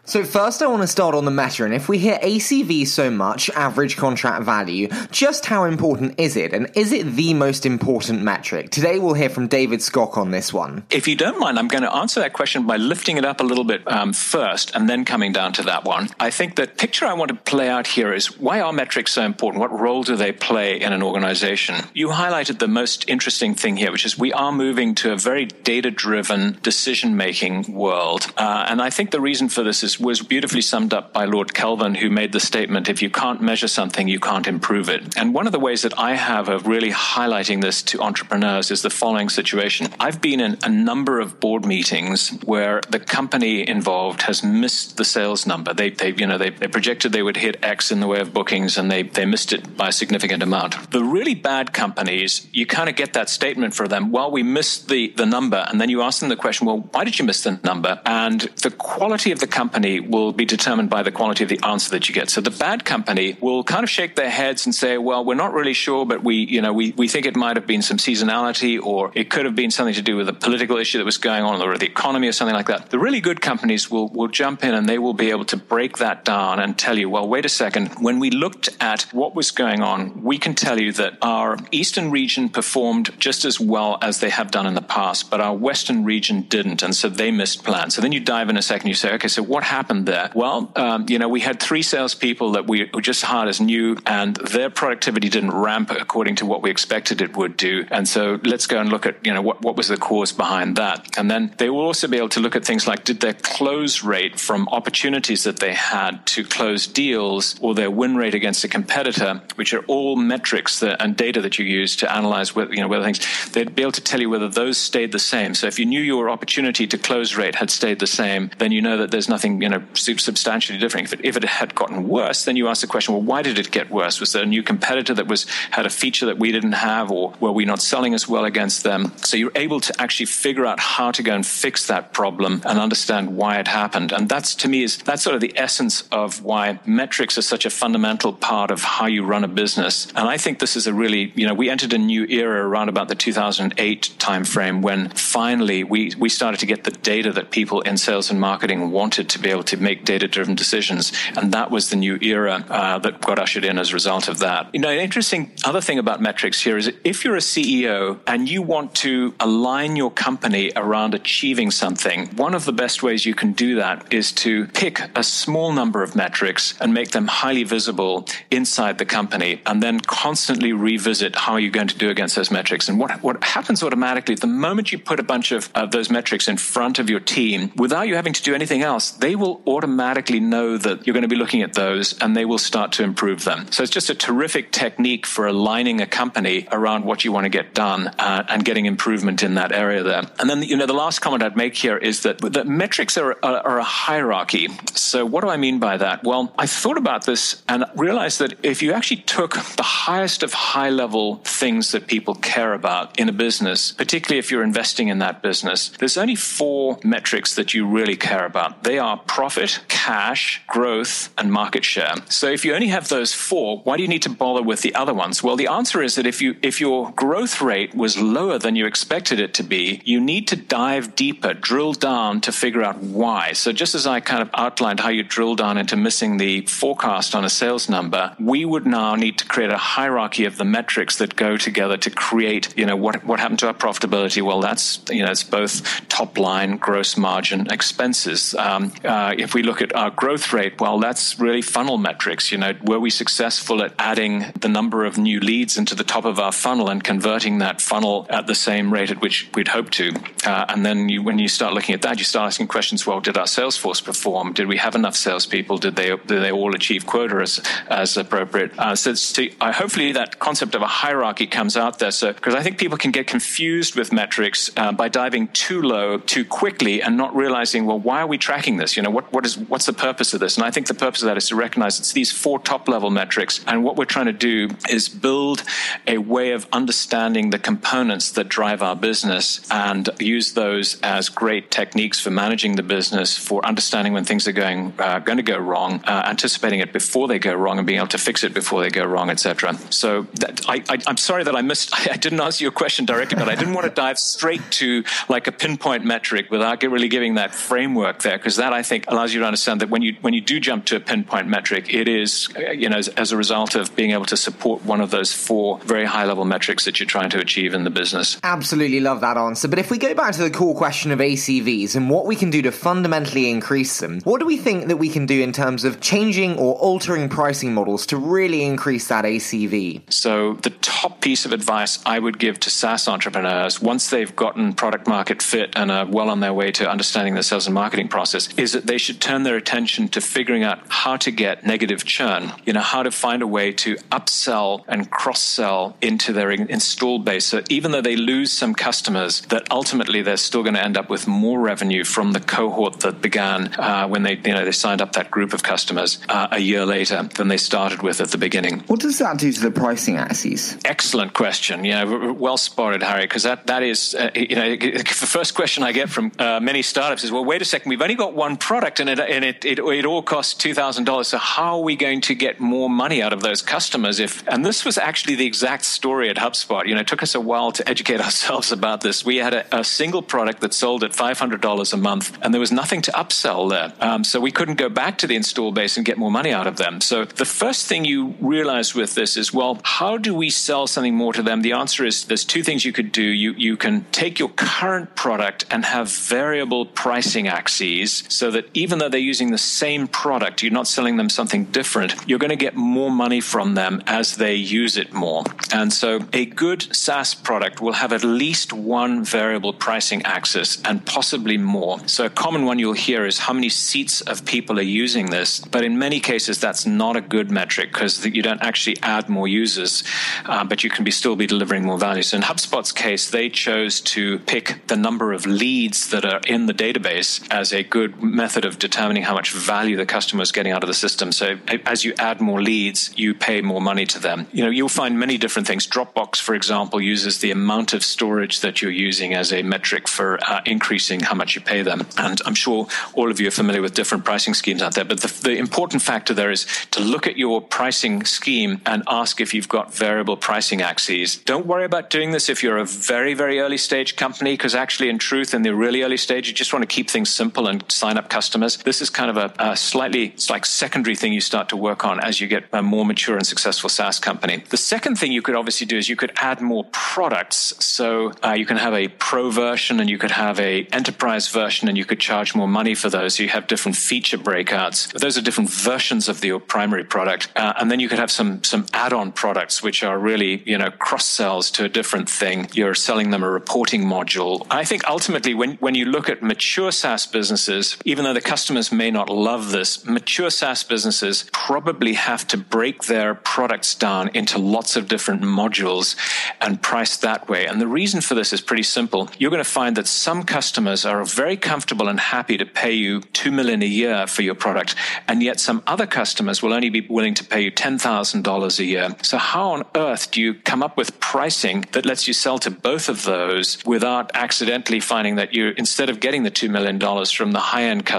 So 0.10 0.24
first 0.24 0.64
I 0.64 0.66
want 0.66 0.82
to 0.82 0.88
start 0.88 1.14
on 1.14 1.26
the 1.26 1.30
meta, 1.30 1.66
and 1.66 1.72
if 1.72 1.88
we 1.88 2.00
hear 2.00 2.18
ACV 2.18 2.88
so 2.88 3.12
much, 3.12 3.48
average 3.52 3.96
contract 3.96 4.44
value, 4.44 4.88
just 5.12 5.46
how 5.46 5.66
important 5.66 6.20
is 6.20 6.36
it? 6.36 6.52
And 6.52 6.68
is 6.74 6.92
it 6.92 7.16
the 7.16 7.36
most 7.36 7.64
important 7.64 8.24
metric? 8.24 8.72
Today 8.72 8.98
we'll 8.98 9.14
hear 9.14 9.30
from 9.30 9.46
David 9.46 9.82
Skok 9.82 10.18
on 10.18 10.32
this 10.32 10.52
one. 10.52 10.84
If 10.90 11.08
you 11.08 11.16
don't 11.16 11.40
mind, 11.40 11.60
I'm 11.60 11.68
going 11.68 11.84
to 11.84 11.94
answer 11.94 12.22
that 12.22 12.34
question 12.34 12.66
by 12.66 12.78
lifting 12.78 13.18
it 13.18 13.24
up 13.24 13.40
a 13.40 13.44
little 13.44 13.64
bit 13.64 13.84
um, 13.86 14.12
first 14.14 14.76
and 14.76 14.90
then 14.90 15.06
coming 15.06 15.32
down 15.32 15.54
to 15.54 15.62
that 15.66 15.86
one. 15.86 16.10
I 16.20 16.32
think 16.32 16.56
the 16.56 16.66
picture 16.66 17.06
I 17.06 17.14
want 17.14 17.30
to 17.30 17.36
play 17.36 17.70
out 17.70 17.86
here 17.86 18.12
is 18.12 18.36
why 18.40 18.62
are 18.62 18.74
metrics 18.74 19.12
so 19.12 19.22
important? 19.22 19.62
What 19.62 19.80
role 19.80 20.02
do 20.02 20.16
they 20.16 20.32
play 20.32 20.82
in 20.82 20.92
an 20.92 21.04
organization? 21.04 21.76
You 21.94 22.08
highlighted 22.08 22.58
the 22.58 22.68
most 22.68 23.08
interesting 23.08 23.54
thing 23.54 23.78
here, 23.78 23.92
which 23.92 24.08
is 24.08 24.18
we 24.18 24.34
are 24.34 24.52
moving 24.52 24.96
to 24.96 25.12
a 25.12 25.18
very 25.18 25.46
data 25.46 25.92
driven 25.92 26.58
decision 26.64 27.16
making 27.16 27.72
world. 27.72 28.26
Uh, 28.36 28.66
and 28.68 28.82
I 28.82 28.90
think 28.90 29.12
the 29.12 29.22
reason 29.22 29.50
for 29.50 29.62
this 29.62 29.84
is 29.84 29.99
was 30.00 30.22
beautifully 30.22 30.62
summed 30.62 30.94
up 30.94 31.14
by 31.14 31.26
Lord 31.26 31.54
Kelvin, 31.54 31.96
who 31.96 32.10
made 32.10 32.32
the 32.32 32.40
statement 32.40 32.90
if 32.90 33.02
you 33.02 33.10
can't 33.10 33.42
measure 33.42 33.68
something, 33.68 34.08
you 34.08 34.20
can't 34.20 34.48
improve 34.48 34.90
it. 34.90 35.18
And 35.18 35.34
one 35.34 35.46
of 35.46 35.52
the 35.52 35.60
ways 35.60 35.82
that 35.82 35.98
I 35.98 36.16
have 36.16 36.50
of 36.50 36.68
really 36.68 36.92
highlighting 36.92 37.62
this 37.62 37.82
to 37.84 38.02
entrepreneurs 38.02 38.72
is 38.72 38.82
the 38.82 38.90
following 38.90 39.30
situation. 39.30 39.88
I've 40.00 40.22
been 40.22 40.40
in 40.40 40.58
a 40.64 40.70
number 40.70 41.20
of 41.20 41.40
board 41.40 41.66
meetings 41.66 42.32
where 42.46 42.82
the 42.90 43.00
company 43.00 43.68
involved 43.68 44.24
has 44.24 44.44
missed 44.44 44.98
the 44.98 45.06
sales 45.06 45.46
number. 45.46 45.74
They, 45.74 45.90
they 45.90 46.14
you 46.14 46.28
know, 46.28 46.38
they, 46.38 46.50
they 46.50 46.68
projected 46.68 47.12
they 47.12 47.24
would 47.24 47.38
hit 47.38 47.64
X 47.64 47.92
in 47.92 48.00
the 48.00 48.08
way 48.08 48.20
of 48.20 48.34
bookings 48.34 48.78
and 48.78 48.90
they, 48.90 49.04
they 49.04 49.26
missed 49.26 49.54
it 49.54 49.76
by 49.78 49.90
a 49.90 49.92
significant 49.92 50.44
amount. 50.44 50.92
The 50.92 51.04
really 51.04 51.36
bad 51.36 51.74
companies, 51.74 52.48
you 52.52 52.66
kind 52.66 52.90
of 52.90 52.96
get 52.96 53.14
that 53.14 53.30
statement 53.30 53.74
for 53.74 53.88
them. 53.88 54.12
Well, 54.12 54.32
we 54.32 54.44
missed 54.44 54.90
the, 54.90 55.14
the 55.16 55.26
number. 55.26 55.66
And 55.70 55.80
then 55.80 55.90
you 55.90 56.02
ask 56.02 56.20
them 56.20 56.30
the 56.30 56.36
question, 56.36 56.68
well, 56.68 56.80
why 56.92 57.04
did 57.04 57.20
you 57.20 57.26
miss 57.26 57.44
the 57.44 57.60
number? 57.64 58.00
And 58.06 58.42
the 58.62 58.72
quality 58.72 59.32
of 59.32 59.40
the 59.40 59.48
company 59.48 59.89
company 59.90 60.10
will 60.10 60.32
be 60.32 60.46
determined 60.46 60.90
by 60.90 61.04
the 61.04 61.12
quality 61.12 61.44
of 61.44 61.50
the 61.50 61.60
answer 61.64 61.92
that 61.92 62.08
you 62.08 62.16
get. 62.16 62.30
So 62.30 62.42
the 62.42 62.52
bad 62.52 62.86
company 62.86 63.38
will 63.42 63.64
kind 63.64 63.84
of 63.84 63.90
shake 63.90 64.16
their 64.16 64.30
heads 64.30 64.66
and 64.66 64.76
say, 64.76 64.98
well, 64.98 65.26
we're 65.26 65.36
not 65.36 65.54
really 65.54 65.74
sure, 65.74 66.06
but 66.06 66.24
we, 66.24 66.36
you 66.36 66.62
know, 66.62 66.74
we, 66.74 66.92
we 66.98 67.08
think 67.08 67.26
it 67.26 67.36
might 67.36 67.58
have 67.58 67.66
been 67.66 67.82
some 67.82 67.98
seasonality 67.98 68.80
or 68.82 69.12
it 69.16 69.30
could 69.30 69.46
have 69.46 69.56
been 69.56 69.72
something 69.72 69.96
to 69.96 70.02
do 70.02 70.16
with 70.16 70.30
a 70.30 70.34
political 70.34 70.78
issue 70.78 70.98
that 71.00 71.06
was 71.06 71.18
going 71.18 71.44
on 71.44 71.62
or 71.62 71.78
the 71.78 71.86
economy 71.86 72.28
or 72.28 72.32
something 72.32 72.56
like 72.56 72.68
that. 72.68 72.90
The 72.90 73.00
really 73.00 73.22
good 73.22 73.42
companies 73.42 73.90
will, 73.90 74.10
will 74.10 74.28
jump 74.28 74.64
in 74.64 74.74
and 74.74 74.88
they 74.88 75.00
will 75.00 75.14
be 75.14 75.32
able 75.32 75.46
to 75.46 75.58
break 75.58 75.98
that 75.98 76.26
down 76.26 76.60
and 76.60 76.78
tell 76.78 76.98
you, 76.98 77.10
well, 77.10 77.28
wait 77.28 77.46
a 77.46 77.50
second. 77.50 77.88
When 78.00 78.20
we 78.20 78.30
looked 78.30 78.70
at 78.80 79.04
what 79.14 79.36
was 79.36 79.52
going 79.52 79.82
on, 79.82 80.24
we 80.24 80.38
can 80.38 80.56
tell 80.56 80.80
you 80.80 80.92
that 80.94 81.18
our 81.22 81.58
eastern 81.72 82.12
region 82.12 82.50
performed 82.50 83.12
just 83.20 83.46
as 83.46 83.60
well 83.60 83.98
as 84.02 84.20
they 84.20 84.30
have 84.30 84.52
done 84.52 84.68
in 84.68 84.76
the 84.76 84.82
past, 84.82 85.30
but 85.30 85.42
our 85.42 85.56
western 85.56 86.04
region 86.04 86.42
didn't. 86.42 86.84
And 86.84 86.96
so 86.96 87.10
they 87.10 87.32
missed 87.32 87.64
plans. 87.64 87.96
So 87.96 88.02
then 88.02 88.12
you 88.12 88.20
dive 88.20 88.50
in 88.50 88.58
a 88.58 88.62
second, 88.62 88.88
you 88.88 88.94
say, 88.94 89.14
okay, 89.14 89.28
so 89.28 89.44
what 89.44 89.64
happened? 89.70 90.10
there? 90.10 90.32
Well, 90.36 90.72
um, 90.76 91.06
you 91.08 91.20
know, 91.20 91.30
we 91.30 91.40
had 91.40 91.60
three 91.60 91.82
salespeople 91.82 92.52
that 92.54 92.68
we 92.68 92.90
just 93.02 93.24
hired 93.24 93.48
as 93.48 93.62
new, 93.62 93.98
and 94.06 94.36
their 94.36 94.70
productivity 94.70 95.30
didn't 95.30 95.52
ramp 95.52 95.92
according 95.92 96.38
to 96.38 96.46
what 96.46 96.62
we 96.62 96.70
expected 96.70 97.22
it 97.22 97.38
would 97.38 97.56
do. 97.56 97.86
And 97.92 98.08
so 98.08 98.40
let's 98.44 98.68
go 98.68 98.80
and 98.80 98.90
look 98.90 99.06
at, 99.06 99.26
you 99.26 99.34
know, 99.34 99.42
what, 99.42 99.62
what 99.62 99.76
was 99.78 99.88
the 99.88 99.98
cause 99.98 100.32
behind 100.32 100.76
that. 100.76 101.18
And 101.18 101.30
then 101.30 101.54
they 101.58 101.70
will 101.70 101.82
also 101.82 102.08
be 102.08 102.18
able 102.18 102.30
to 102.30 102.40
look 102.40 102.56
at 102.56 102.66
things 102.66 102.88
like 102.88 103.04
did 103.04 103.20
their 103.20 103.34
close 103.34 104.04
rate 104.04 104.40
from 104.40 104.68
opportunities 104.70 105.44
that 105.44 105.60
they 105.60 105.74
had 105.74 106.26
to 106.28 106.44
close 106.44 106.88
deals 106.88 107.56
or 107.62 107.74
their 107.76 107.92
win 107.92 108.16
rate 108.16 108.36
against 108.36 108.64
a 108.64 108.68
competitor, 108.68 109.42
which 109.56 109.74
are 109.74 109.84
all 109.86 110.16
metrics 110.16 110.80
that, 110.80 111.02
and 111.02 111.16
data 111.16 111.42
that 111.42 111.60
you 111.60 111.66
use 111.66 111.96
to 111.98 112.12
analyze 112.12 112.56
whether, 112.56 112.74
you 112.74 112.82
know, 112.82 112.88
whether 112.88 113.04
things, 113.04 113.20
they'd 113.52 113.76
be 113.76 113.82
able 113.82 113.92
to 113.92 114.02
tell 114.02 114.20
you 114.20 114.30
whether 114.30 114.50
those 114.50 114.78
stayed 114.78 115.12
the 115.12 115.20
same. 115.20 115.54
So 115.54 115.68
if 115.68 115.80
you 115.80 115.86
knew 115.86 116.02
your 116.02 116.30
opportunity 116.30 116.88
to 116.88 116.98
close 116.98 117.36
rate 117.36 117.56
had 117.56 117.70
stayed 117.70 118.00
the 118.00 118.08
same, 118.08 118.50
then 118.58 118.72
you 118.72 118.82
know 118.82 118.98
that 118.98 119.12
there's 119.12 119.30
nothing 119.30 119.59
you 119.62 119.70
know, 119.70 119.84
substantially 119.94 120.78
different. 120.78 121.08
If 121.08 121.14
it, 121.14 121.26
if 121.26 121.38
it 121.38 121.44
had 121.44 121.76
gotten 121.76 122.08
worse, 122.08 122.46
then 122.46 122.56
you 122.56 122.68
ask 122.68 122.82
the 122.82 122.88
question, 122.88 123.14
well, 123.14 123.24
why 123.24 123.42
did 123.42 123.58
it 123.60 123.72
get 123.72 123.90
worse? 123.90 124.20
Was 124.20 124.34
there 124.34 124.44
a 124.44 124.46
new 124.46 124.64
competitor 124.64 125.14
that 125.14 125.28
was 125.28 125.48
had 125.72 125.86
a 125.86 125.90
feature 125.90 126.26
that 126.28 126.38
we 126.38 126.52
didn't 126.52 126.74
have, 126.74 127.12
or 127.12 127.34
were 127.40 127.52
we 127.52 127.66
not 127.66 127.82
selling 127.82 128.14
as 128.14 128.28
well 128.28 128.46
against 128.46 128.84
them? 128.84 129.12
So 129.18 129.38
you're 129.38 129.52
able 129.56 129.80
to 129.82 130.02
actually 130.02 130.28
figure 130.28 130.66
out 130.66 130.80
how 130.80 131.12
to 131.12 131.24
go 131.24 131.34
and 131.34 131.46
fix 131.46 131.88
that 131.88 132.14
problem 132.14 132.62
and 132.66 132.80
understand 132.80 133.36
why 133.36 133.60
it 133.60 133.68
happened. 133.68 134.12
And 134.12 134.30
that's 134.30 134.56
to 134.56 134.68
me 134.68 134.84
is 134.84 134.98
that's 134.98 135.24
sort 135.24 135.36
of 135.36 135.42
the 135.42 135.54
essence 135.58 136.08
of 136.12 136.44
why 136.44 136.80
metrics 136.86 137.38
are 137.38 137.42
such 137.42 137.66
a 137.66 137.70
fundamental 137.70 138.34
part 138.34 138.72
of 138.72 138.82
how 138.82 139.06
you 139.06 139.24
run 139.24 139.44
a 139.44 139.48
business. 139.48 140.08
And 140.16 140.28
I 140.28 140.38
think 140.38 140.60
this 140.60 140.76
is 140.76 140.88
a 140.88 140.94
really, 140.94 141.32
you 141.36 141.48
know, 141.48 141.54
we 141.54 141.70
entered 141.70 141.94
a 141.94 141.98
new 141.98 142.26
era 142.26 142.68
around 142.68 142.90
about 142.90 143.08
the 143.08 143.16
2008 143.16 144.16
timeframe 144.18 144.82
when 144.82 145.10
finally 145.10 145.84
we, 145.84 146.14
we 146.18 146.30
started 146.30 146.60
to 146.60 146.66
get 146.66 146.84
the 146.84 146.92
data 146.92 147.32
that 147.34 147.52
people 147.52 147.82
in 147.82 147.98
sales 147.98 148.32
and 148.32 148.40
marketing 148.40 148.92
wanted 148.92 149.30
to 149.30 149.40
be 149.40 149.49
able 149.50 149.64
to 149.64 149.78
make 149.78 150.06
data 150.06 150.28
driven 150.28 150.56
decisions. 150.56 151.12
And 151.36 151.52
that 151.54 151.72
was 151.72 151.90
the 151.90 151.96
new 151.96 152.18
era 152.22 152.66
uh, 152.70 153.00
that 153.00 153.22
got 153.22 153.40
ushered 153.40 153.66
in 153.66 153.78
as 153.78 153.92
a 153.92 153.94
result 153.94 154.28
of 154.28 154.40
that. 154.40 154.70
You 154.74 154.80
know, 154.80 154.90
an 154.90 155.00
interesting 155.00 155.52
other 155.66 155.82
thing 155.82 156.00
about 156.00 156.22
metrics 156.22 156.62
here 156.62 156.78
is 156.78 156.92
if 157.04 157.24
you're 157.24 157.36
a 157.36 157.40
CEO 157.40 158.20
and 158.28 158.50
you 158.50 158.62
want 158.62 158.96
to 158.96 159.34
align 159.40 159.96
your 159.96 160.12
company 160.12 160.72
around 160.76 161.14
achieving 161.14 161.72
something, 161.72 162.28
one 162.36 162.54
of 162.54 162.66
the 162.66 162.74
best 162.74 163.04
ways 163.04 163.26
you 163.26 163.36
can 163.36 163.54
do 163.54 163.76
that 163.76 164.14
is 164.14 164.32
to 164.32 164.68
pick 164.68 165.00
a 165.16 165.24
small 165.24 165.72
number 165.72 166.04
of 166.04 166.16
metrics 166.16 166.76
and 166.80 166.94
make 166.94 167.12
them 167.12 167.28
highly 167.28 167.64
visible 167.64 168.26
inside 168.52 168.98
the 168.98 169.06
company 169.06 169.62
and 169.66 169.82
then 169.82 170.00
constantly 170.00 170.74
revisit 170.74 171.36
how 171.36 171.58
you're 171.58 171.72
going 171.72 171.88
to 171.88 171.98
do 171.98 172.10
against 172.10 172.36
those 172.36 172.52
metrics. 172.52 172.90
And 172.90 173.00
what, 173.00 173.22
what 173.24 173.44
happens 173.44 173.84
automatically, 173.84 174.36
the 174.36 174.48
moment 174.48 174.92
you 174.92 175.00
put 175.00 175.20
a 175.20 175.24
bunch 175.24 175.52
of 175.52 175.70
uh, 175.76 175.86
those 175.86 176.10
metrics 176.10 176.48
in 176.48 176.58
front 176.58 177.00
of 177.00 177.10
your 177.10 177.20
team, 177.20 177.72
without 177.76 178.08
you 178.08 178.16
having 178.16 178.34
to 178.34 178.44
do 178.44 178.54
anything 178.56 178.82
else, 178.82 179.12
they 179.12 179.36
will 179.40 179.62
automatically 179.66 180.40
know 180.40 180.78
that 180.78 181.06
you're 181.06 181.14
going 181.14 181.24
to 181.24 181.28
be 181.28 181.36
looking 181.36 181.62
at 181.62 181.74
those 181.74 182.18
and 182.22 182.36
they 182.36 182.46
will 182.46 182.58
start 182.58 182.92
to 182.94 183.04
improve 183.04 183.44
them. 183.44 183.72
So 183.72 183.84
it's 183.84 183.92
just 183.92 184.10
a 184.10 184.16
terrific 184.16 184.72
technique 184.72 185.26
for 185.26 185.48
aligning 185.48 186.02
a 186.02 186.06
company 186.06 186.68
around 186.72 187.06
what 187.06 187.24
you 187.24 187.32
want 187.32 187.46
to 187.46 187.50
get 187.50 187.74
done 187.74 188.08
uh, 188.08 188.44
and 188.50 188.64
getting 188.64 188.86
improvement 188.86 189.44
in 189.44 189.56
that 189.56 189.72
area 189.72 190.04
there. 190.04 190.24
And 190.40 190.50
then, 190.50 190.64
you 190.64 190.78
know, 190.78 190.86
the 190.86 190.94
last 190.94 191.20
comment 191.20 191.44
I'd 191.44 191.56
make 191.56 191.76
here 191.76 191.98
is 191.98 192.24
that 192.24 192.40
the 192.40 192.66
metrics 192.66 193.18
are, 193.18 193.38
are, 193.44 193.58
are 193.66 193.80
a 193.80 193.84
hierarchy. 193.84 194.68
So 194.94 195.26
what 195.26 195.44
do 195.44 195.50
I 195.50 195.58
mean 195.58 195.80
by 195.80 195.98
that? 195.98 196.24
Well, 196.24 196.54
I 196.58 196.66
thought 196.66 196.98
about 196.98 197.26
this 197.26 197.64
and 197.68 197.86
realized 197.96 198.40
that 198.40 198.54
if 198.64 198.82
you 198.82 198.94
actually 198.94 199.22
took 199.22 199.54
the 199.76 199.84
highest 199.84 200.44
of 200.44 200.54
high 200.54 200.90
level 200.90 201.38
things 201.44 201.92
that 201.92 202.08
people 202.08 202.36
care 202.36 202.74
about 202.74 203.20
in 203.20 203.30
a 203.30 203.34
business, 203.34 203.92
particularly 203.92 204.40
if 204.40 204.52
you're 204.52 204.64
investing 204.64 205.08
in 205.08 205.20
that 205.20 205.42
business, 205.42 205.90
there's 206.00 206.18
only 206.18 206.36
four 206.36 207.00
metrics 207.04 207.56
that 207.56 207.74
you 207.74 207.88
really 207.88 208.16
care 208.16 208.46
about. 208.46 208.84
They 208.84 209.00
are 209.00 209.18
profit, 209.30 209.80
cash, 209.90 210.60
growth, 210.66 211.30
and 211.38 211.52
market 211.52 211.86
share. 211.86 212.16
So 212.30 212.48
if 212.48 212.66
you 212.66 212.74
only 212.74 212.88
have 212.88 213.10
those 213.10 213.32
four, 213.32 213.78
why 213.84 213.96
do 213.96 214.02
you 214.02 214.10
need 214.10 214.24
to 214.24 214.30
bother 214.30 214.64
with 214.64 214.82
the 214.82 214.96
other 214.96 215.14
ones? 215.14 215.44
Well, 215.44 215.56
the 215.56 215.68
answer 215.68 216.02
is 216.02 216.16
that 216.16 216.26
if 216.26 216.42
you 216.42 216.58
if 216.64 216.82
your 216.82 217.12
growth 217.12 217.62
rate 217.62 217.94
was 217.94 218.18
lower 218.18 218.58
than 218.58 218.76
you 218.76 218.88
expected 218.88 219.40
it 219.40 219.54
to 219.54 219.64
be, 219.64 220.02
you 220.04 220.20
need 220.20 220.48
to 220.48 220.56
dive 220.56 221.16
deeper, 221.16 221.54
drill 221.54 221.94
down 221.94 222.42
to 222.42 222.52
figure 222.52 222.84
out 222.84 222.98
why. 222.98 223.54
So 223.54 223.72
just 223.72 223.94
as 223.94 224.08
I 224.08 224.20
kind 224.20 224.42
of 224.42 224.50
outlined 224.56 225.00
how 225.00 225.10
you 225.10 225.24
drill 225.24 225.56
down 225.56 225.78
into 225.78 225.96
missing 225.96 226.38
the 226.38 226.62
forecast 226.66 227.36
on 227.36 227.46
a 227.46 227.50
sales 227.50 227.88
number, 227.88 228.36
we 228.40 228.66
would 228.66 228.88
now 228.88 229.14
need 229.14 229.38
to 229.38 229.46
create 229.46 229.70
a 229.70 229.78
hierarchy 229.78 230.46
of 230.46 230.58
the 230.58 230.66
metrics 230.66 231.20
that 231.20 231.36
go 231.36 231.56
together 231.56 231.98
to 231.98 232.10
create, 232.10 232.76
you 232.76 232.86
know, 232.88 232.96
what 232.96 233.24
what 233.26 233.40
happened 233.40 233.60
to 233.60 233.68
our 233.68 233.76
profitability? 233.76 234.42
Well, 234.42 234.60
that's 234.60 235.04
you 235.12 235.24
know, 235.24 235.30
it's 235.30 235.44
both 235.44 235.74
top 236.10 236.40
line, 236.40 236.78
gross 236.78 237.16
margin, 237.16 237.68
expenses. 237.72 238.56
Um, 238.56 238.92
uh, 239.06 239.19
if 239.38 239.54
we 239.54 239.64
look 239.64 239.82
at 239.82 239.96
our 239.96 240.12
growth 240.12 240.54
rate, 240.54 240.80
well, 240.80 241.00
that's 241.00 241.40
really 241.40 241.62
funnel 241.62 241.98
metrics. 241.98 242.52
You 242.52 242.58
know, 242.58 242.74
were 242.84 243.00
we 243.00 243.10
successful 243.10 243.84
at 243.84 243.94
adding 243.98 244.52
the 244.60 244.70
number 244.70 245.06
of 245.06 245.18
new 245.18 245.40
leads 245.40 245.78
into 245.78 245.96
the 245.96 246.04
top 246.04 246.26
of 246.26 246.40
our 246.40 246.52
funnel 246.52 246.90
and 246.90 247.04
converting 247.04 247.60
that 247.60 247.82
funnel 247.82 248.28
at 248.30 248.48
the 248.48 248.56
same 248.56 248.92
rate 248.92 249.12
at 249.12 249.22
which 249.22 249.50
we'd 249.56 249.70
hoped 249.70 249.94
to? 249.94 250.14
Uh, 250.46 250.66
and 250.70 250.86
then 250.86 251.10
you, 251.10 251.24
when 251.24 251.40
you 251.40 251.48
start 251.48 251.74
looking 251.74 251.96
at 251.96 252.02
that, 252.02 252.18
you 252.18 252.24
start 252.24 252.48
asking 252.48 252.68
questions. 252.68 253.06
Well, 253.06 253.20
did 253.20 253.38
our 253.38 253.48
sales 253.48 253.78
force 253.78 254.02
perform? 254.02 254.54
Did 254.54 254.68
we 254.68 254.78
have 254.78 254.96
enough 254.96 255.16
salespeople? 255.16 255.78
Did 255.78 255.96
they 255.96 256.10
did 256.10 256.42
they 256.44 256.52
all 256.52 256.76
achieve 256.76 257.06
quota 257.06 257.38
as, 257.38 257.62
as 257.88 258.18
appropriate? 258.18 258.78
Uh, 258.78 258.96
so, 258.96 259.14
so 259.14 259.44
uh, 259.62 259.72
hopefully 259.72 260.12
that 260.14 260.40
concept 260.40 260.76
of 260.76 260.82
a 260.82 260.88
hierarchy 260.88 261.48
comes 261.48 261.78
out 261.78 262.00
there. 262.00 262.12
So 262.12 262.34
because 262.34 262.56
I 262.56 262.64
think 262.64 262.78
people 262.78 262.98
can 262.98 263.12
get 263.12 263.28
confused 263.28 263.96
with 263.96 264.12
metrics 264.12 264.72
uh, 264.78 264.92
by 264.92 265.10
diving 265.10 265.48
too 265.50 265.82
low 265.82 266.18
too 266.18 266.46
quickly 266.46 267.02
and 267.02 267.18
not 267.18 267.36
realizing, 267.36 267.86
well, 267.86 268.00
why 268.00 268.22
are 268.22 268.28
we 268.28 268.38
tracking 268.38 268.78
this? 268.78 268.96
You 268.98 269.04
know, 269.04 269.09
what 269.14 269.32
what 269.34 269.46
is 269.46 269.58
what's 269.58 269.86
the 269.86 269.94
purpose 269.94 270.34
of 270.34 270.40
this? 270.40 270.58
And 270.58 270.66
I 270.66 270.72
think 270.72 270.88
the 270.88 270.94
purpose 270.94 271.22
of 271.22 271.28
that 271.28 271.38
is 271.38 271.48
to 271.50 271.56
recognize 271.56 272.00
it's 272.00 272.14
these 272.14 272.32
four 272.32 272.60
top 272.60 272.88
level 272.88 273.10
metrics, 273.10 273.64
and 273.68 273.84
what 273.84 273.96
we're 273.96 274.06
trying 274.06 274.26
to 274.28 274.34
do 274.34 274.70
is 274.90 275.10
build 275.10 275.64
a 276.08 276.18
way 276.18 276.52
of 276.52 276.68
understanding 276.72 277.50
the 277.50 277.60
components 277.60 278.32
that 278.32 278.50
drive 278.50 278.82
our 278.82 278.96
business 278.96 279.62
and 279.72 280.10
use 280.20 280.54
those 280.54 281.00
as 281.02 281.30
great 281.30 281.72
techniques 281.72 282.20
for 282.20 282.32
managing 282.32 282.76
the 282.76 282.84
business, 282.84 283.38
for 283.38 283.66
understanding 283.66 284.14
when 284.14 284.24
things 284.24 284.48
are 284.48 284.52
going 284.52 284.94
uh, 285.00 285.20
going 285.20 285.38
to 285.38 285.44
go 285.44 285.58
wrong, 285.58 286.04
uh, 286.06 286.24
anticipating 286.26 286.80
it 286.80 286.92
before 286.92 287.28
they 287.28 287.40
go 287.40 287.54
wrong, 287.54 287.78
and 287.78 287.88
being 287.88 288.00
able 288.00 288.08
to 288.08 288.18
fix 288.18 288.44
it 288.44 288.54
before 288.54 288.82
they 288.82 288.90
go 288.90 289.06
wrong, 289.06 289.30
etc. 289.30 289.76
So 289.90 290.24
that, 290.36 290.62
I, 290.68 290.84
I, 290.90 290.98
I'm 291.08 291.18
sorry 291.18 291.44
that 291.44 291.56
I 291.56 291.62
missed. 291.62 291.94
I 292.10 292.18
didn't 292.18 292.42
answer 292.42 292.64
your 292.64 292.72
question 292.72 293.06
directly, 293.06 293.38
but 293.38 293.50
I 293.50 293.56
didn't 293.56 293.74
want 293.74 293.88
to 293.88 293.94
dive 293.94 294.20
straight 294.20 294.62
to 294.72 295.04
like 295.28 295.48
a 295.48 295.52
pinpoint 295.52 296.06
metric 296.06 296.50
without 296.50 296.84
really 296.84 297.10
giving 297.10 297.36
that 297.36 297.54
framework 297.54 298.22
there, 298.24 298.38
because 298.38 298.56
that 298.58 298.74
I 298.74 298.84
think 298.84 298.99
allows 299.08 299.34
you 299.34 299.40
to 299.40 299.46
understand 299.46 299.82
that 299.82 299.90
when 299.90 300.02
you 300.02 300.16
when 300.22 300.34
you 300.34 300.42
do 300.42 300.60
jump 300.60 300.86
to 300.86 300.96
a 300.96 301.00
pinpoint 301.00 301.48
metric, 301.48 301.94
it 301.94 302.08
is 302.08 302.50
you 302.74 302.90
know 302.90 302.98
as, 302.98 303.08
as 303.10 303.32
a 303.32 303.38
result 303.38 303.76
of 303.76 303.96
being 303.96 304.12
able 304.12 304.26
to 304.26 304.38
support 304.38 304.84
one 304.86 305.02
of 305.02 305.12
those 305.12 305.34
four 305.34 305.80
very 305.80 306.06
high 306.06 306.26
level 306.26 306.46
metrics 306.46 306.86
that 306.86 307.00
you're 307.00 307.08
trying 307.08 307.30
to 307.30 307.40
achieve 307.40 307.74
in 307.74 307.84
the 307.84 307.90
business. 307.90 308.40
Absolutely 308.44 309.00
love 309.00 309.22
that 309.22 309.38
answer. 309.38 309.68
But 309.68 309.80
if 309.80 309.92
we 309.92 309.98
go 309.98 310.14
back 310.14 310.34
to 310.34 310.44
the 310.44 310.52
core 310.52 310.76
question 310.76 311.12
of 311.12 311.20
ACVs 311.20 311.96
and 311.96 312.10
what 312.10 312.26
we 312.26 312.36
can 312.36 312.50
do 312.50 312.62
to 312.64 312.72
fundamentally 312.72 313.50
increase 313.50 314.00
them, 314.00 314.22
what 314.22 314.40
do 314.40 314.46
we 314.46 314.58
think 314.58 314.88
that 314.88 314.98
we 314.98 315.10
can 315.10 315.26
do 315.26 315.42
in 315.42 315.52
terms 315.54 315.84
of 315.84 316.02
changing 316.02 316.58
or 316.58 316.76
altering 316.76 317.30
pricing 317.30 317.74
models 317.74 318.06
to 318.08 318.18
really 318.18 318.64
increase 318.64 319.08
that 319.08 319.26
ACV? 319.26 320.12
So 320.12 320.54
the 320.56 320.70
top 320.70 321.22
piece 321.22 321.46
of 321.46 321.54
advice 321.54 322.00
I 322.06 322.20
would 322.20 322.40
give 322.40 322.60
to 322.62 322.70
SaaS 322.70 323.08
entrepreneurs 323.08 323.82
once 323.82 324.10
they've 324.10 324.36
gotten 324.36 324.74
product 324.74 325.08
market 325.08 325.42
fit 325.42 325.74
and 325.76 325.92
are 325.92 326.06
well 326.06 326.30
on 326.30 326.40
their 326.40 326.54
way 326.54 326.72
to 326.72 326.90
understanding 326.90 327.36
the 327.36 327.44
sales 327.44 327.68
and 327.68 327.74
marketing 327.74 328.08
process 328.08 328.50
is 328.58 328.76
that 328.80 328.88
they 328.88 328.98
should 328.98 329.20
turn 329.20 329.44
their 329.44 329.58
attention 329.58 330.08
to 330.08 330.22
figuring 330.22 330.64
out 330.64 330.80
how 330.88 331.18
to 331.18 331.32
get 331.32 331.66
negative 331.66 332.06
churn. 332.06 332.54
You 332.66 332.72
know, 332.72 332.80
how 332.80 333.04
to 333.04 333.12
find 333.12 333.42
a 333.42 333.48
way 333.48 333.74
to 333.74 333.96
upsell 334.10 334.86
and 334.88 335.12
cross 335.12 335.42
sell 335.42 335.98
into 336.02 336.32
their 336.32 336.50
installed 336.52 337.26
base. 337.26 337.46
So 337.46 337.62
even 337.70 337.92
though 337.92 338.02
they 338.02 338.16
lose 338.16 338.54
some 338.54 338.74
customers, 338.74 339.42
that 339.50 339.70
ultimately 339.70 340.22
they're 340.22 340.38
still 340.38 340.64
going 340.64 340.76
to 340.76 340.84
end 340.84 340.98
up 340.98 341.10
with 341.10 341.28
more 341.28 341.60
revenue 341.60 342.06
from 342.06 342.32
the 342.32 342.40
cohort 342.40 343.02
that 343.02 343.22
began 343.22 343.74
uh, 343.78 344.08
when 344.08 344.24
they, 344.24 344.38
you 344.38 344.54
know, 344.54 344.64
they 344.64 344.72
signed 344.72 345.02
up 345.02 345.12
that 345.14 345.30
group 345.30 345.52
of 345.52 345.62
customers 345.62 346.20
uh, 346.30 346.48
a 346.52 346.60
year 346.60 346.86
later 346.86 347.24
than 347.36 347.50
they 347.50 347.58
started 347.58 348.02
with 348.02 348.22
at 348.22 348.30
the 348.30 348.38
beginning. 348.38 348.80
What 348.88 349.02
does 349.02 349.18
that 349.18 349.40
do 349.40 349.52
to 349.52 349.60
the 349.60 349.72
pricing 349.72 350.16
axes? 350.16 350.78
Excellent 350.86 351.34
question. 351.34 351.84
Yeah, 351.84 352.06
well 352.06 352.58
spotted, 352.58 353.04
Harry, 353.04 353.26
because 353.26 353.44
that, 353.44 353.68
that 353.68 353.84
is, 353.84 354.16
uh, 354.16 354.30
you 354.34 354.56
know, 354.56 354.70
the 354.78 355.30
first 355.30 355.54
question 355.54 355.84
I 355.84 355.92
get 355.92 356.10
from 356.10 356.32
uh, 356.40 356.62
many 356.62 356.82
startups 356.82 357.26
is, 357.26 357.32
well, 357.32 357.44
wait 357.44 357.62
a 357.62 357.66
second, 357.66 357.90
we've 357.90 358.02
only 358.02 358.16
got 358.16 358.34
one 358.34 358.56
product 358.70 359.00
and 359.00 359.10
it, 359.10 359.20
and 359.20 359.44
it, 359.44 359.66
it, 359.66 359.80
it 359.80 360.06
all 360.06 360.22
costs 360.22 360.54
$2,000. 360.64 361.26
So 361.26 361.40
how 361.40 361.78
are 361.78 361.82
we 361.82 361.96
going 361.96 362.22
to 362.22 362.36
get 362.36 362.60
more 362.60 362.88
money 362.88 363.20
out 363.20 363.34
of 363.34 363.42
those 363.42 363.64
customers 363.64 364.20
if, 364.20 364.48
and 364.48 364.64
this 364.64 364.86
was 364.86 364.96
actually 364.96 365.34
the 365.34 365.48
exact 365.48 365.86
story 365.86 366.30
at 366.30 366.36
HubSpot. 366.36 366.86
You 366.86 366.94
know, 366.94 367.02
it 367.02 367.08
took 367.08 367.24
us 367.24 367.34
a 367.34 367.40
while 367.40 367.72
to 367.72 367.90
educate 367.90 368.22
ourselves 368.28 368.72
about 368.72 369.02
this. 369.02 369.26
We 369.26 369.38
had 369.38 369.56
a, 369.56 369.80
a 369.80 369.84
single 369.84 370.22
product 370.22 370.62
that 370.62 370.76
sold 370.76 371.04
at 371.04 371.14
$500 371.14 371.94
a 371.94 371.98
month 371.98 372.38
and 372.44 372.54
there 372.54 372.62
was 372.62 372.72
nothing 372.72 373.02
to 373.02 373.12
upsell 373.14 373.72
there. 373.72 373.92
Um, 374.00 374.24
so 374.24 374.40
we 374.40 374.52
couldn't 374.52 374.76
go 374.76 374.88
back 374.88 375.18
to 375.18 375.26
the 375.26 375.36
install 375.36 375.72
base 375.72 375.98
and 375.98 376.06
get 376.06 376.20
more 376.20 376.30
money 376.30 376.52
out 376.52 376.68
of 376.68 376.78
them. 376.78 377.02
So 377.02 377.26
the 377.26 377.46
first 377.46 377.88
thing 377.88 378.06
you 378.06 378.36
realize 378.40 378.94
with 378.94 379.16
this 379.16 379.36
is, 379.36 379.52
well, 379.52 379.82
how 379.84 380.18
do 380.18 380.36
we 380.36 380.52
sell 380.52 380.86
something 380.86 381.16
more 381.16 381.34
to 381.34 381.42
them? 381.42 381.64
The 381.64 381.72
answer 381.72 382.06
is 382.06 382.26
there's 382.26 382.46
two 382.46 382.62
things 382.62 382.86
you 382.86 382.94
could 382.94 383.12
do. 383.12 383.24
You, 383.24 383.54
you 383.54 383.78
can 383.78 384.06
take 384.12 384.38
your 384.38 384.50
current 384.50 385.16
product 385.16 385.66
and 385.72 385.84
have 385.86 386.12
variable 386.12 386.86
pricing 386.86 387.48
axes 387.48 388.26
so 388.30 388.52
that 388.52 388.59
even 388.74 389.00
though 389.00 389.10
they're 389.10 389.20
using 389.20 389.52
the 389.52 389.58
same 389.58 390.08
product, 390.08 390.62
you're 390.62 390.72
not 390.72 390.88
selling 390.88 391.18
them 391.18 391.30
something 391.30 391.66
different, 391.66 392.16
you're 392.28 392.40
going 392.40 392.50
to 392.50 392.56
get 392.56 392.76
more 392.76 393.12
money 393.12 393.42
from 393.42 393.76
them 393.76 394.02
as 394.06 394.36
they 394.38 394.56
use 394.56 394.98
it 394.98 395.14
more. 395.14 395.44
And 395.72 395.92
so 395.92 396.20
a 396.34 396.46
good 396.46 396.96
SaaS 396.96 397.34
product 397.34 397.82
will 397.82 397.94
have 397.94 398.14
at 398.14 398.24
least 398.24 398.74
one 398.74 399.24
variable 399.24 399.74
pricing 399.74 400.22
axis 400.24 400.82
and 400.84 401.06
possibly 401.06 401.58
more. 401.58 402.00
So 402.08 402.26
a 402.26 402.30
common 402.30 402.66
one 402.66 402.80
you'll 402.80 402.94
hear 402.94 403.26
is 403.26 403.40
how 403.40 403.54
many 403.54 403.70
seats 403.70 404.22
of 404.22 404.46
people 404.46 404.78
are 404.80 404.94
using 405.06 405.28
this. 405.30 405.60
But 405.60 405.84
in 405.84 405.98
many 405.98 406.20
cases, 406.20 406.60
that's 406.60 406.86
not 406.86 407.16
a 407.16 407.22
good 407.22 407.50
metric 407.50 407.94
because 407.94 408.26
you 408.26 408.42
don't 408.42 408.62
actually 408.62 408.98
add 409.02 409.30
more 409.30 409.48
users, 409.48 410.04
uh, 410.46 410.64
but 410.64 410.84
you 410.84 410.90
can 410.90 411.04
be 411.04 411.12
still 411.12 411.36
be 411.36 411.48
delivering 411.48 411.84
more 411.86 411.98
value. 411.98 412.24
So 412.24 412.38
in 412.38 412.44
HubSpot's 412.44 412.92
case, 412.92 413.30
they 413.30 413.50
chose 413.50 414.02
to 414.02 414.40
pick 414.40 414.88
the 414.88 414.96
number 414.96 415.32
of 415.34 415.46
leads 415.46 416.10
that 416.10 416.26
are 416.26 416.42
in 416.48 416.66
the 416.66 416.74
database 416.74 417.46
as 417.50 417.72
a 417.72 417.84
good 417.84 418.22
method 418.22 418.49
method 418.50 418.66
of 418.66 418.80
determining 418.80 419.22
how 419.22 419.36
much 419.36 419.52
value 419.52 419.96
the 419.96 420.08
customer 420.08 420.42
is 420.42 420.52
getting 420.52 420.72
out 420.72 420.84
of 420.84 420.88
the 420.88 420.94
system. 420.96 421.32
So 421.32 421.60
as 421.86 422.04
you 422.04 422.16
add 422.18 422.42
more 422.42 422.60
leads, 422.64 423.16
you 423.16 423.36
pay 423.36 423.62
more 423.62 423.80
money 423.80 424.08
to 424.08 424.18
them. 424.18 424.48
You 424.52 424.64
know, 424.64 424.72
you'll 424.72 424.90
find 424.90 425.20
many 425.20 425.38
different 425.38 425.68
things. 425.68 425.86
Dropbox, 425.86 426.42
for 426.42 426.56
example, 426.56 427.00
uses 427.00 427.42
the 427.42 427.52
amount 427.52 427.94
of 427.94 428.04
storage 428.04 428.62
that 428.62 428.82
you're 428.82 428.90
using 429.10 429.36
as 429.36 429.54
a 429.54 429.62
metric 429.62 430.08
for 430.08 430.40
uh, 430.42 430.62
increasing 430.66 431.20
how 431.20 431.36
much 431.36 431.54
you 431.54 431.62
pay 431.62 431.84
them. 431.84 432.08
And 432.18 432.42
I'm 432.44 432.56
sure 432.56 432.88
all 433.14 433.30
of 433.30 433.40
you 433.40 433.50
are 433.50 433.52
familiar 433.52 433.84
with 433.84 433.94
different 433.94 434.26
pricing 434.26 434.56
schemes 434.56 434.82
out 434.82 434.96
there. 434.96 435.06
But 435.06 435.22
the, 435.22 435.32
the 435.44 435.56
important 435.56 436.02
factor 436.02 436.34
there 436.34 436.50
is 436.50 436.66
to 436.90 437.02
look 437.02 437.28
at 437.28 437.38
your 437.38 437.62
pricing 437.62 438.26
scheme 438.26 438.82
and 438.88 439.04
ask 439.06 439.40
if 439.40 439.54
you've 439.54 439.70
got 439.70 439.94
variable 439.94 440.38
pricing 440.38 440.82
axes. 440.82 441.38
Don't 441.38 441.68
worry 441.68 441.86
about 441.86 442.10
doing 442.10 442.32
this 442.32 442.50
if 442.50 442.64
you're 442.64 442.80
a 442.80 442.86
very, 442.86 443.36
very 443.36 443.60
early 443.60 443.78
stage 443.78 444.16
company, 444.16 444.54
because 444.54 444.74
actually, 444.74 445.10
in 445.10 445.20
truth, 445.20 445.54
in 445.54 445.62
the 445.62 445.76
really 445.76 446.02
early 446.02 446.18
stage, 446.18 446.48
you 446.48 446.54
just 446.56 446.74
want 446.74 446.82
to 446.82 446.88
keep 446.88 447.12
things 447.12 447.30
simple 447.30 447.68
and 447.68 447.86
sign 447.92 448.18
up 448.18 448.28
customers. 448.28 448.39
This 448.48 449.02
is 449.02 449.10
kind 449.10 449.30
of 449.30 449.38
a, 449.38 449.54
a 449.60 449.76
slightly, 449.76 450.28
it's 450.28 450.50
like 450.50 450.66
secondary 450.66 451.16
thing 451.16 451.34
you 451.34 451.42
start 451.42 451.70
to 451.70 451.78
work 451.78 452.06
on 452.06 452.20
as 452.20 452.40
you 452.40 452.48
get 452.48 452.66
a 452.72 452.82
more 452.82 453.06
mature 453.06 453.36
and 453.36 453.46
successful 453.46 453.90
SaaS 453.90 454.20
company. 454.20 454.64
The 454.70 454.78
second 454.78 455.18
thing 455.18 455.32
you 455.32 455.42
could 455.42 455.56
obviously 455.56 455.88
do 455.88 455.98
is 455.98 456.10
you 456.10 456.16
could 456.16 456.32
add 456.38 456.62
more 456.62 456.86
products. 456.92 457.74
So 457.80 458.32
uh, 458.44 458.54
you 458.54 458.66
can 458.66 458.78
have 458.78 458.94
a 458.94 459.08
pro 459.08 459.50
version 459.50 460.00
and 460.00 460.10
you 460.10 460.18
could 460.18 460.32
have 460.32 460.60
a 460.60 460.86
enterprise 460.92 461.48
version 461.50 461.88
and 461.88 461.98
you 461.98 462.06
could 462.06 462.20
charge 462.20 462.56
more 462.56 462.68
money 462.68 462.96
for 462.96 463.10
those. 463.10 463.36
So 463.36 463.44
you 463.44 463.50
have 463.50 463.68
different 463.68 463.98
feature 463.98 464.38
breakouts. 464.38 465.12
Those 465.14 465.38
are 465.38 465.42
different 465.42 465.70
versions 465.70 466.30
of 466.30 466.44
your 466.44 466.60
primary 466.60 467.04
product. 467.04 467.52
Uh, 467.56 467.74
and 467.78 467.92
then 467.92 468.00
you 468.00 468.10
could 468.10 468.20
have 468.20 468.32
some, 468.32 468.64
some 468.64 468.86
add-on 468.94 469.32
products, 469.32 469.84
which 469.84 470.04
are 470.04 470.18
really, 470.18 470.64
you 470.66 470.78
know, 470.78 470.92
cross 470.92 471.26
sells 471.26 471.72
to 471.72 471.86
a 471.86 471.90
different 471.90 472.30
thing. 472.30 472.68
You're 472.74 472.96
selling 472.96 473.32
them 473.32 473.44
a 473.44 473.50
reporting 473.50 474.04
module. 474.04 474.66
I 474.70 474.86
think 474.86 475.08
ultimately 475.08 475.54
when, 475.54 475.76
when 475.76 475.96
you 475.96 476.06
look 476.06 476.30
at 476.30 476.42
mature 476.42 476.92
SaaS 476.92 477.26
businesses, 477.28 477.98
even 478.06 478.24
though 478.24 478.29
the 478.34 478.42
customers 478.42 478.92
may 478.92 479.12
not 479.12 479.30
love 479.30 479.72
this, 479.72 480.06
mature 480.06 480.50
SaaS 480.50 480.84
businesses 480.84 481.50
probably 481.54 482.14
have 482.14 482.48
to 482.48 482.58
break 482.58 483.04
their 483.04 483.36
products 483.36 483.96
down 483.96 484.30
into 484.34 484.58
lots 484.58 484.96
of 484.96 485.08
different 485.08 485.42
modules 485.42 486.16
and 486.62 486.82
price 486.82 487.18
that 487.18 487.50
way. 487.50 487.66
And 487.66 487.80
the 487.80 487.88
reason 487.88 488.22
for 488.22 488.36
this 488.36 488.54
is 488.54 488.62
pretty 488.62 488.84
simple. 488.84 489.30
You're 489.38 489.52
going 489.52 489.64
to 489.64 489.70
find 489.70 489.96
that 489.98 490.08
some 490.08 490.44
customers 490.44 491.06
are 491.06 491.24
very 491.24 491.58
comfortable 491.58 492.08
and 492.08 492.20
happy 492.20 492.58
to 492.58 492.66
pay 492.66 492.94
you 492.94 493.22
2 493.22 493.52
million 493.52 493.82
a 493.82 493.86
year 493.86 494.28
for 494.28 494.42
your 494.42 494.56
product, 494.56 494.96
and 495.28 495.42
yet 495.44 495.60
some 495.60 495.84
other 495.88 496.08
customers 496.08 496.62
will 496.62 496.74
only 496.74 496.90
be 496.90 497.02
willing 497.02 497.34
to 497.36 497.44
pay 497.44 497.62
you 497.62 497.72
$10,000 497.72 498.80
a 498.80 498.84
year. 498.84 499.16
So 499.22 499.38
how 499.38 499.72
on 499.72 499.84
earth 499.96 500.32
do 500.32 500.42
you 500.42 500.54
come 500.54 500.84
up 500.84 500.98
with 500.98 501.20
pricing 501.20 501.86
that 501.92 502.06
lets 502.06 502.28
you 502.28 502.34
sell 502.34 502.60
to 502.60 502.72
both 502.72 503.10
of 503.10 503.24
those 503.24 503.84
without 503.86 504.32
accidentally 504.34 505.00
finding 505.00 505.36
that 505.36 505.54
you 505.54 505.74
instead 505.78 506.10
of 506.10 506.20
getting 506.20 506.44
the 506.44 506.50
2 506.50 506.70
million 506.70 506.98
dollars 507.00 507.32
from 507.32 507.52
the 507.52 507.60
high-end 507.60 508.06
customer, 508.06 508.19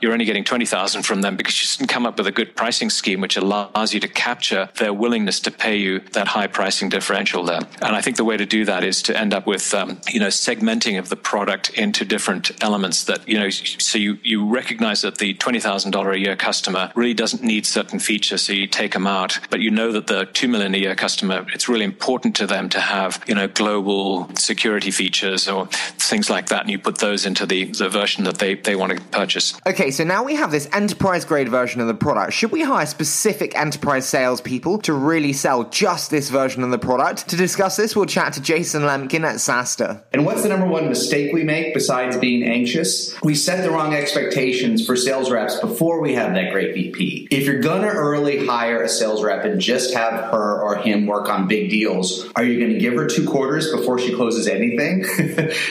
you're 0.00 0.12
only 0.12 0.24
getting 0.24 0.44
20,000 0.44 1.02
from 1.02 1.22
them 1.22 1.36
because 1.36 1.60
you 1.60 1.78
didn't 1.78 1.90
come 1.90 2.06
up 2.06 2.18
with 2.18 2.26
a 2.26 2.32
good 2.32 2.56
pricing 2.56 2.90
scheme 2.90 3.20
which 3.20 3.36
allows 3.36 3.94
you 3.94 4.00
to 4.00 4.08
capture 4.08 4.68
their 4.78 4.92
willingness 4.92 5.40
to 5.40 5.50
pay 5.50 5.76
you 5.76 6.00
that 6.12 6.28
high 6.28 6.46
pricing 6.46 6.88
differential 6.88 7.44
there. 7.44 7.60
And 7.82 7.96
I 7.96 8.00
think 8.00 8.16
the 8.16 8.24
way 8.24 8.36
to 8.36 8.46
do 8.46 8.64
that 8.64 8.84
is 8.84 9.02
to 9.02 9.16
end 9.16 9.32
up 9.34 9.46
with 9.46 9.72
um, 9.74 10.00
you 10.08 10.20
know 10.20 10.28
segmenting 10.28 10.98
of 10.98 11.08
the 11.08 11.16
product 11.16 11.70
into 11.70 12.04
different 12.04 12.50
elements 12.62 13.04
that 13.04 13.26
you 13.28 13.38
know 13.38 13.50
so 13.50 13.98
you 13.98 14.18
you 14.22 14.46
recognize 14.46 15.02
that 15.02 15.18
the 15.18 15.34
$20,000 15.34 16.14
a 16.14 16.18
year 16.18 16.36
customer 16.36 16.92
really 16.94 17.14
doesn't 17.14 17.42
need 17.42 17.66
certain 17.66 17.98
features 17.98 18.42
so 18.42 18.52
you 18.52 18.66
take 18.66 18.92
them 18.92 19.06
out 19.06 19.38
but 19.50 19.60
you 19.60 19.70
know 19.70 19.92
that 19.92 20.06
the 20.06 20.26
2 20.26 20.48
million 20.48 20.74
a 20.74 20.78
year 20.78 20.94
customer 20.94 21.46
it's 21.52 21.68
really 21.68 21.84
important 21.84 22.34
to 22.36 22.46
them 22.46 22.68
to 22.68 22.80
have 22.80 23.22
you 23.26 23.34
know 23.34 23.48
global 23.48 24.28
security 24.36 24.90
features 24.90 25.48
or 25.48 25.68
things 26.08 26.30
like 26.30 26.48
that 26.48 26.62
and 26.62 26.70
you 26.70 26.78
put 26.78 26.98
those 26.98 27.26
into 27.26 27.46
the, 27.46 27.64
the 27.64 27.88
version 27.88 28.24
that 28.24 28.38
they, 28.38 28.54
they 28.54 28.76
want 28.76 28.92
to 28.92 29.00
purchase. 29.08 29.58
Okay, 29.66 29.90
so 29.90 30.04
now 30.04 30.24
we 30.24 30.34
have 30.34 30.50
this 30.50 30.68
enterprise 30.72 31.24
grade 31.24 31.48
version 31.48 31.80
of 31.80 31.86
the 31.86 31.94
product. 31.94 32.32
Should 32.32 32.52
we 32.52 32.62
hire 32.62 32.86
specific 32.86 33.56
enterprise 33.56 34.08
salespeople 34.08 34.78
to 34.78 34.92
really 34.92 35.32
sell 35.32 35.64
just 35.64 36.10
this 36.10 36.30
version 36.30 36.62
of 36.62 36.70
the 36.70 36.78
product? 36.78 37.28
To 37.28 37.36
discuss 37.36 37.76
this, 37.76 37.94
we'll 37.94 38.06
chat 38.06 38.34
to 38.34 38.42
Jason 38.42 38.82
Lemkin 38.82 39.24
at 39.24 39.36
SaaStr. 39.36 40.02
And 40.12 40.24
what's 40.24 40.42
the 40.42 40.48
number 40.48 40.66
one 40.66 40.88
mistake 40.88 41.32
we 41.32 41.44
make 41.44 41.74
besides 41.74 42.16
being 42.16 42.42
anxious? 42.42 43.18
We 43.22 43.34
set 43.34 43.62
the 43.62 43.70
wrong 43.70 43.94
expectations 43.94 44.86
for 44.86 44.96
sales 44.96 45.30
reps 45.30 45.60
before 45.60 46.00
we 46.00 46.14
have 46.14 46.34
that 46.34 46.52
great 46.52 46.74
VP. 46.74 47.28
If 47.30 47.44
you're 47.44 47.60
gonna 47.60 47.88
early 47.88 48.46
hire 48.46 48.82
a 48.82 48.88
sales 48.88 49.22
rep 49.22 49.44
and 49.44 49.60
just 49.60 49.94
have 49.94 50.30
her 50.30 50.62
or 50.62 50.76
him 50.76 51.06
work 51.06 51.28
on 51.28 51.48
big 51.48 51.70
deals, 51.70 52.28
are 52.36 52.44
you 52.44 52.60
gonna 52.60 52.78
give 52.78 52.94
her 52.94 53.06
two 53.06 53.28
quarters 53.28 53.70
before 53.70 53.98
she 53.98 54.14
closes 54.14 54.48
anything? 54.48 55.04